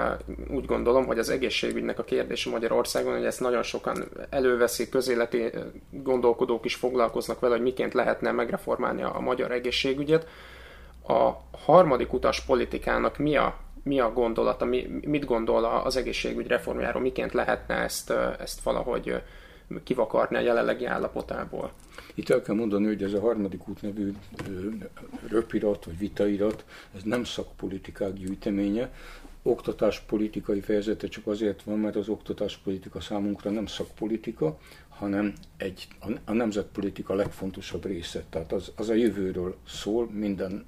[0.50, 5.50] úgy gondolom, hogy az egészségügynek a kérdése Magyarországon, hogy ezt nagyon sokan előveszik, közéleti
[5.90, 10.28] gondolkodók is foglalkoznak vele, hogy miként lehetne megreformálni a magyar egészségügyet.
[11.08, 11.32] A
[11.66, 17.34] harmadik utas politikának mi a, mi a gondolata, mi, mit gondol az egészségügy reformjáról, miként
[17.34, 18.10] lehetne ezt,
[18.40, 19.22] ezt valahogy
[19.84, 21.72] kivakarni a jelenlegi állapotából?
[22.14, 24.14] Itt el kell mondani, hogy ez a harmadik út nevű
[25.28, 26.66] röpirat vagy vitairat,
[26.96, 28.92] ez nem szakpolitikák gyűjteménye,
[29.44, 34.58] oktatáspolitikai fejezete csak azért van, mert az oktatáspolitika számunkra nem szakpolitika,
[34.90, 35.88] hanem egy,
[36.26, 38.24] a, nemzetpolitika legfontosabb része.
[38.30, 40.66] Tehát az, az a jövőről szól, minden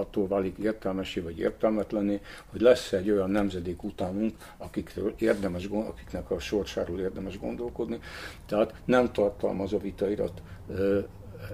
[0.00, 6.38] attól válik értelmesé vagy értelmetlené, hogy lesz egy olyan nemzedék utánunk, akikről érdemes, akiknek a
[6.38, 7.98] sorsáról érdemes gondolkodni.
[8.46, 10.42] Tehát nem tartalmaz a vitairat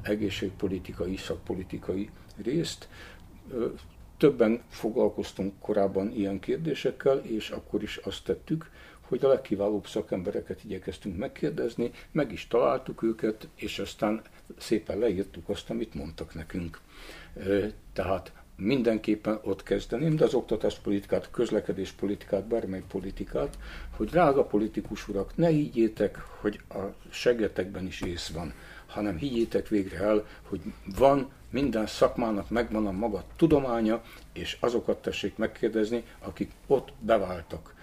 [0.03, 2.11] egészségpolitikai, szakpolitikai
[2.43, 2.89] részt.
[4.17, 8.71] többen foglalkoztunk korábban ilyen kérdésekkel, és akkor is azt tettük,
[9.01, 14.23] hogy a legkiválóbb szakembereket igyekeztünk megkérdezni, meg is találtuk őket, és aztán
[14.59, 16.81] szépen leírtuk azt, amit mondtak nekünk.
[17.93, 23.59] Tehát mindenképpen ott kezdeném, de az oktatáspolitikát, közlekedéspolitikát, bármely politikát,
[23.97, 26.79] hogy drága politikus urak, ne higgyétek, hogy a
[27.11, 28.53] seggetekben is ész van,
[28.87, 30.61] hanem higgyétek végre el, hogy
[30.97, 37.75] van minden szakmának megvan a maga tudománya, és azokat tessék megkérdezni, akik ott beváltak,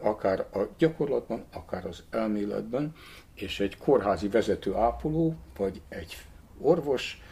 [0.00, 2.94] akár a gyakorlatban, akár az elméletben,
[3.34, 6.16] és egy kórházi vezető ápoló, vagy egy
[6.58, 7.22] orvos,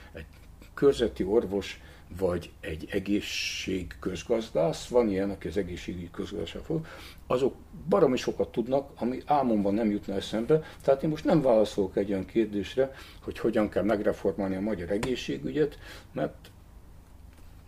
[0.82, 1.80] körzeti orvos
[2.18, 6.86] vagy egy egészségközgazdász, van ilyen, aki az egészségügyi közgazdaság fog,
[7.26, 7.54] azok
[7.88, 10.62] baromi sokat tudnak, ami álmomban nem jutna eszembe.
[10.82, 15.78] Tehát én most nem válaszolok egy olyan kérdésre, hogy hogyan kell megreformálni a magyar egészségügyet,
[16.12, 16.50] mert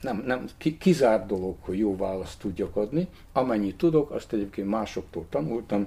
[0.04, 0.44] nem, nem,
[0.78, 3.08] kizárt dolog, hogy jó választ tudjak adni.
[3.32, 5.86] Amennyit tudok, azt egyébként másoktól tanultam,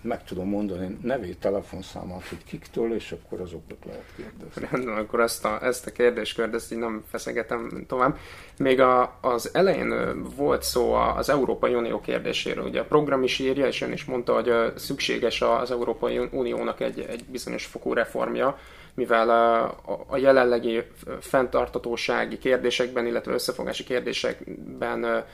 [0.00, 4.68] meg tudom mondani nevét, telefonszámát, hogy kiktől, és akkor azokat lehet kérdezni.
[4.70, 8.16] Rendben, akkor ezt a, ezt a kérdéskört, így nem feszegetem tovább.
[8.58, 12.64] Még a, az elején volt szó az Európai Unió kérdéséről.
[12.64, 17.00] Ugye a program is írja, és ön is mondta, hogy szükséges az Európai Uniónak egy,
[17.08, 18.58] egy bizonyos fokú reformja,
[19.00, 19.64] mivel a,
[20.06, 20.82] a jelenlegi
[21.20, 25.24] fenntartatósági kérdésekben, illetve összefogási kérdésekben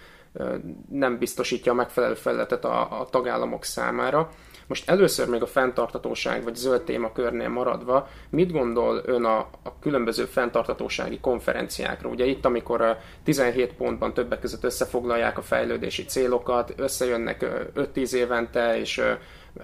[0.90, 4.30] nem biztosítja a megfelelő felületet a, a tagállamok számára.
[4.66, 10.24] Most először még a fenntartatóság vagy zöld témakörnél maradva, mit gondol ön a, a különböző
[10.24, 12.12] fenntartatósági konferenciákról?
[12.12, 19.02] Ugye itt, amikor 17 pontban többek között összefoglalják a fejlődési célokat, összejönnek 5-10 évente, és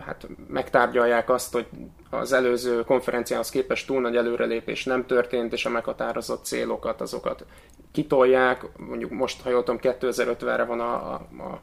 [0.01, 1.67] hát megtárgyalják azt, hogy
[2.11, 7.45] az előző konferenciához képest túl nagy előrelépés nem történt, és a meghatározott célokat, azokat
[7.93, 11.61] kitolják, mondjuk most, ha jól tudom, 2050-re van a, a,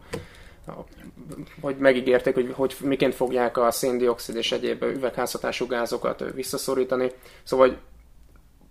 [0.67, 0.85] a
[1.61, 7.11] hogy megígérték, hogy, hogy miként fogják a széndiokszid és egyéb üvegházhatású gázokat visszaszorítani.
[7.43, 7.77] Szóval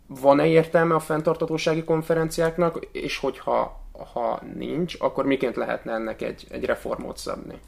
[0.07, 6.65] van-e értelme a fenntartatósági konferenciáknak, és hogyha ha nincs, akkor miként lehetne ennek egy, egy
[6.65, 7.61] reformot szabni?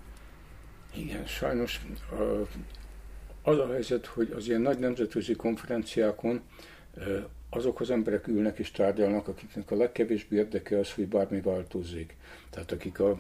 [0.95, 1.81] Igen, sajnos
[3.43, 6.41] az a helyzet, hogy az ilyen nagy nemzetközi konferenciákon
[7.51, 12.17] azok az emberek ülnek és tárgyalnak, akiknek a legkevésbé érdeke az, hogy bármi változzék.
[12.51, 13.11] Tehát akik a,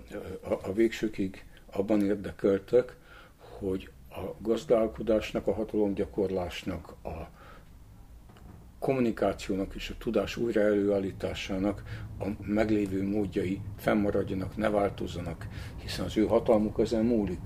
[0.40, 2.96] a, a végsőkig abban érdekeltek,
[3.36, 7.30] hogy a gazdálkodásnak, a hatalomgyakorlásnak, a
[8.78, 11.82] kommunikációnak és a tudás újra előállításának
[12.20, 15.46] a meglévő módjai fennmaradjanak, ne változzanak,
[15.82, 17.40] hiszen az ő hatalmuk ezen múlik.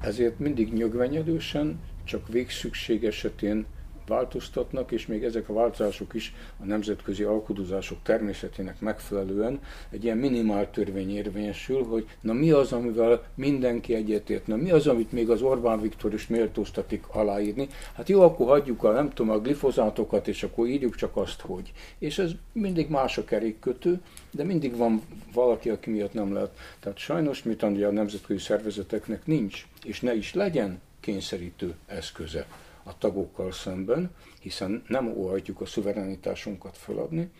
[0.00, 3.66] Ezért mindig nyögvenyedősen, csak végszükség esetén
[4.10, 10.70] változtatnak, és még ezek a változások is a nemzetközi alkudozások természetének megfelelően egy ilyen minimál
[10.70, 15.42] törvény érvényesül, hogy na mi az, amivel mindenki egyetért, na mi az, amit még az
[15.42, 17.68] Orbán Viktor is méltóztatik aláírni.
[17.94, 21.72] Hát jó, akkor hagyjuk a, nem tudom, a glifozátokat, és akkor írjuk csak azt, hogy.
[21.98, 24.00] És ez mindig más a kerékkötő,
[24.30, 25.02] de mindig van
[25.32, 26.58] valaki, aki miatt nem lehet.
[26.80, 32.46] Tehát sajnos, mit a nemzetközi szervezeteknek nincs, és ne is legyen kényszerítő eszköze
[32.90, 34.10] a tagokkal szemben,
[34.40, 37.30] hiszen nem óhajtjuk a szuverenitásunkat feladni,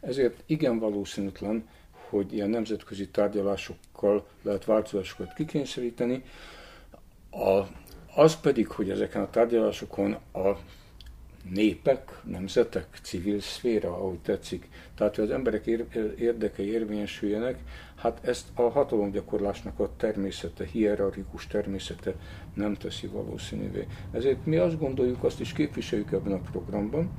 [0.00, 1.68] ezért igen valószínűtlen,
[2.08, 6.22] hogy ilyen nemzetközi tárgyalásokkal lehet változásokat kikényszeríteni.
[7.30, 7.62] A,
[8.14, 10.56] az pedig, hogy ezeken a tárgyalásokon a
[11.50, 15.66] népek, nemzetek, civil szféra, ahogy tetszik, tehát hogy az emberek
[16.18, 17.58] érdekei érvényesüljenek,
[17.94, 22.14] hát ezt a hatalomgyakorlásnak a természete, hierarchikus természete
[22.54, 23.86] nem teszi valószínűvé.
[24.12, 27.10] Ezért mi azt gondoljuk, azt is képviseljük ebben a programban,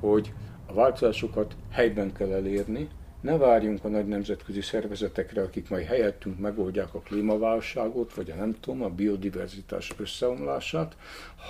[0.00, 0.32] hogy
[0.66, 2.88] a változásokat helyben kell elérni,
[3.20, 8.56] ne várjunk a nagy nemzetközi szervezetekre, akik majd helyettünk megoldják a klímaválságot, vagy a nem
[8.60, 10.96] tudom, a biodiverzitás összeomlását,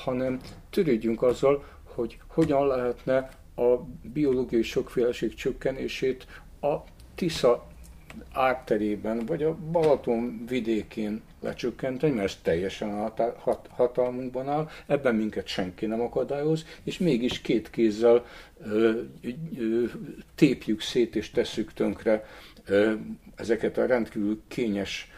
[0.04, 0.40] hanem
[0.70, 1.64] törődjünk azzal,
[2.00, 3.76] hogy hogyan lehetne a
[4.12, 6.26] biológiai sokféleség csökkenését
[6.60, 6.76] a
[7.14, 7.66] Tisza
[8.32, 13.14] árterében, vagy a Balaton vidékén lecsökkenteni, mert ez teljesen a
[13.68, 18.24] hatalmunkban áll, ebben minket senki nem akadályoz, és mégis két kézzel
[18.62, 19.00] ö,
[19.58, 19.84] ö,
[20.34, 22.24] tépjük szét és tesszük tönkre
[22.66, 22.92] ö,
[23.34, 25.10] ezeket a rendkívül kényes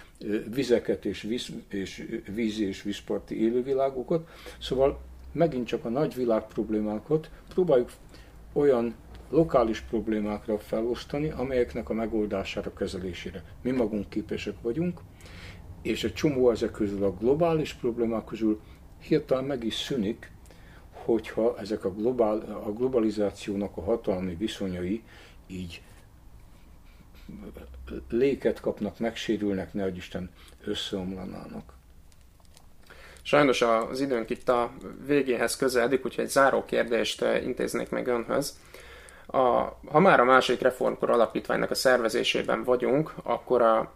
[0.54, 2.04] vizeket és, víz, és
[2.34, 4.28] vízi és vízparti élővilágokat.
[4.60, 5.00] Szóval
[5.32, 7.90] megint csak a nagy világ problémákat próbáljuk
[8.52, 8.94] olyan
[9.30, 15.00] lokális problémákra felosztani, amelyeknek a megoldására, kezelésére mi magunk képesek vagyunk,
[15.82, 18.60] és egy csomó ezek közül a globális problémák közül
[18.98, 20.30] hirtelen meg is szűnik,
[20.92, 25.02] hogyha ezek a, globál, a globalizációnak a hatalmi viszonyai
[25.46, 25.82] így
[28.08, 30.30] léket kapnak, megsérülnek, ne Isten
[30.64, 31.80] összeomlanának.
[33.22, 34.70] Sajnos az időnk itt a
[35.06, 38.58] végéhez közeledik, úgyhogy egy záró kérdést intéznék meg önhöz.
[39.26, 39.38] A,
[39.90, 43.92] ha már a második reformkor alapítványnak a szervezésében vagyunk, akkor a,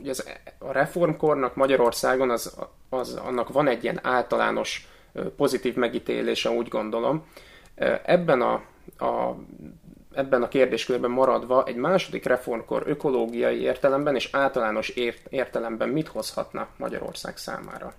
[0.00, 0.26] ugye az,
[0.58, 2.56] a reformkornak Magyarországon az,
[2.88, 4.88] az, annak van egy ilyen általános
[5.36, 7.26] pozitív megítélése, úgy gondolom.
[8.04, 8.52] Ebben a,
[9.04, 9.36] a
[10.14, 16.68] ebben a kérdéskörben maradva egy második reformkor ökológiai értelemben és általános ért, értelemben mit hozhatna
[16.76, 17.94] Magyarország számára?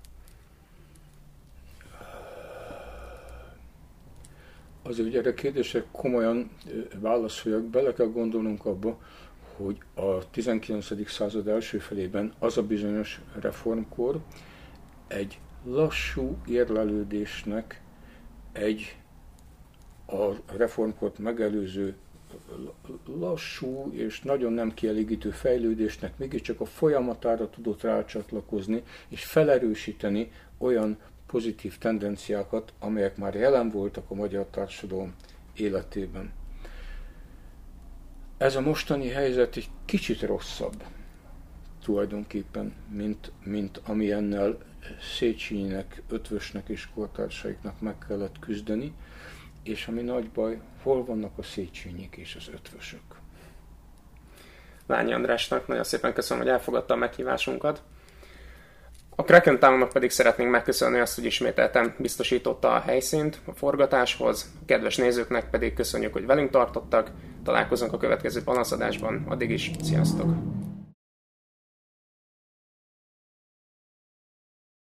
[4.84, 6.52] Az ugye erre kérdésre komolyan
[7.00, 9.00] válaszoljak, bele kell gondolnunk abba,
[9.56, 11.10] hogy a 19.
[11.10, 14.20] század első felében az a bizonyos reformkor
[15.08, 17.82] egy lassú érlelődésnek,
[18.52, 18.98] egy
[20.08, 21.96] a reformkort megelőző
[23.20, 30.98] lassú és nagyon nem kielégítő fejlődésnek mégiscsak a folyamatára tudott rácsatlakozni és felerősíteni olyan
[31.32, 35.16] pozitív tendenciákat, amelyek már jelen voltak a magyar társadalom
[35.54, 36.34] életében.
[38.38, 40.84] Ez a mostani helyzet egy kicsit rosszabb
[41.84, 44.58] tulajdonképpen, mint, mint amilyennel
[45.18, 48.94] Széchenyinek, Ötvösnek és kortársaiknak meg kellett küzdeni,
[49.64, 53.02] és ami nagy baj, hol vannak a Széchenyik és az Ötvösök.
[54.88, 57.84] Lányi Andrásnak nagyon szépen köszönöm, hogy elfogadta a meghívásunkat.
[59.22, 64.52] A Kraken Townnak pedig szeretnénk megköszönni azt, hogy ismételten biztosította a helyszínt a forgatáshoz.
[64.62, 67.12] A kedves nézőknek pedig köszönjük, hogy velünk tartottak.
[67.44, 69.26] Találkozunk a következő panaszadásban.
[69.30, 70.34] Addig is, sziasztok!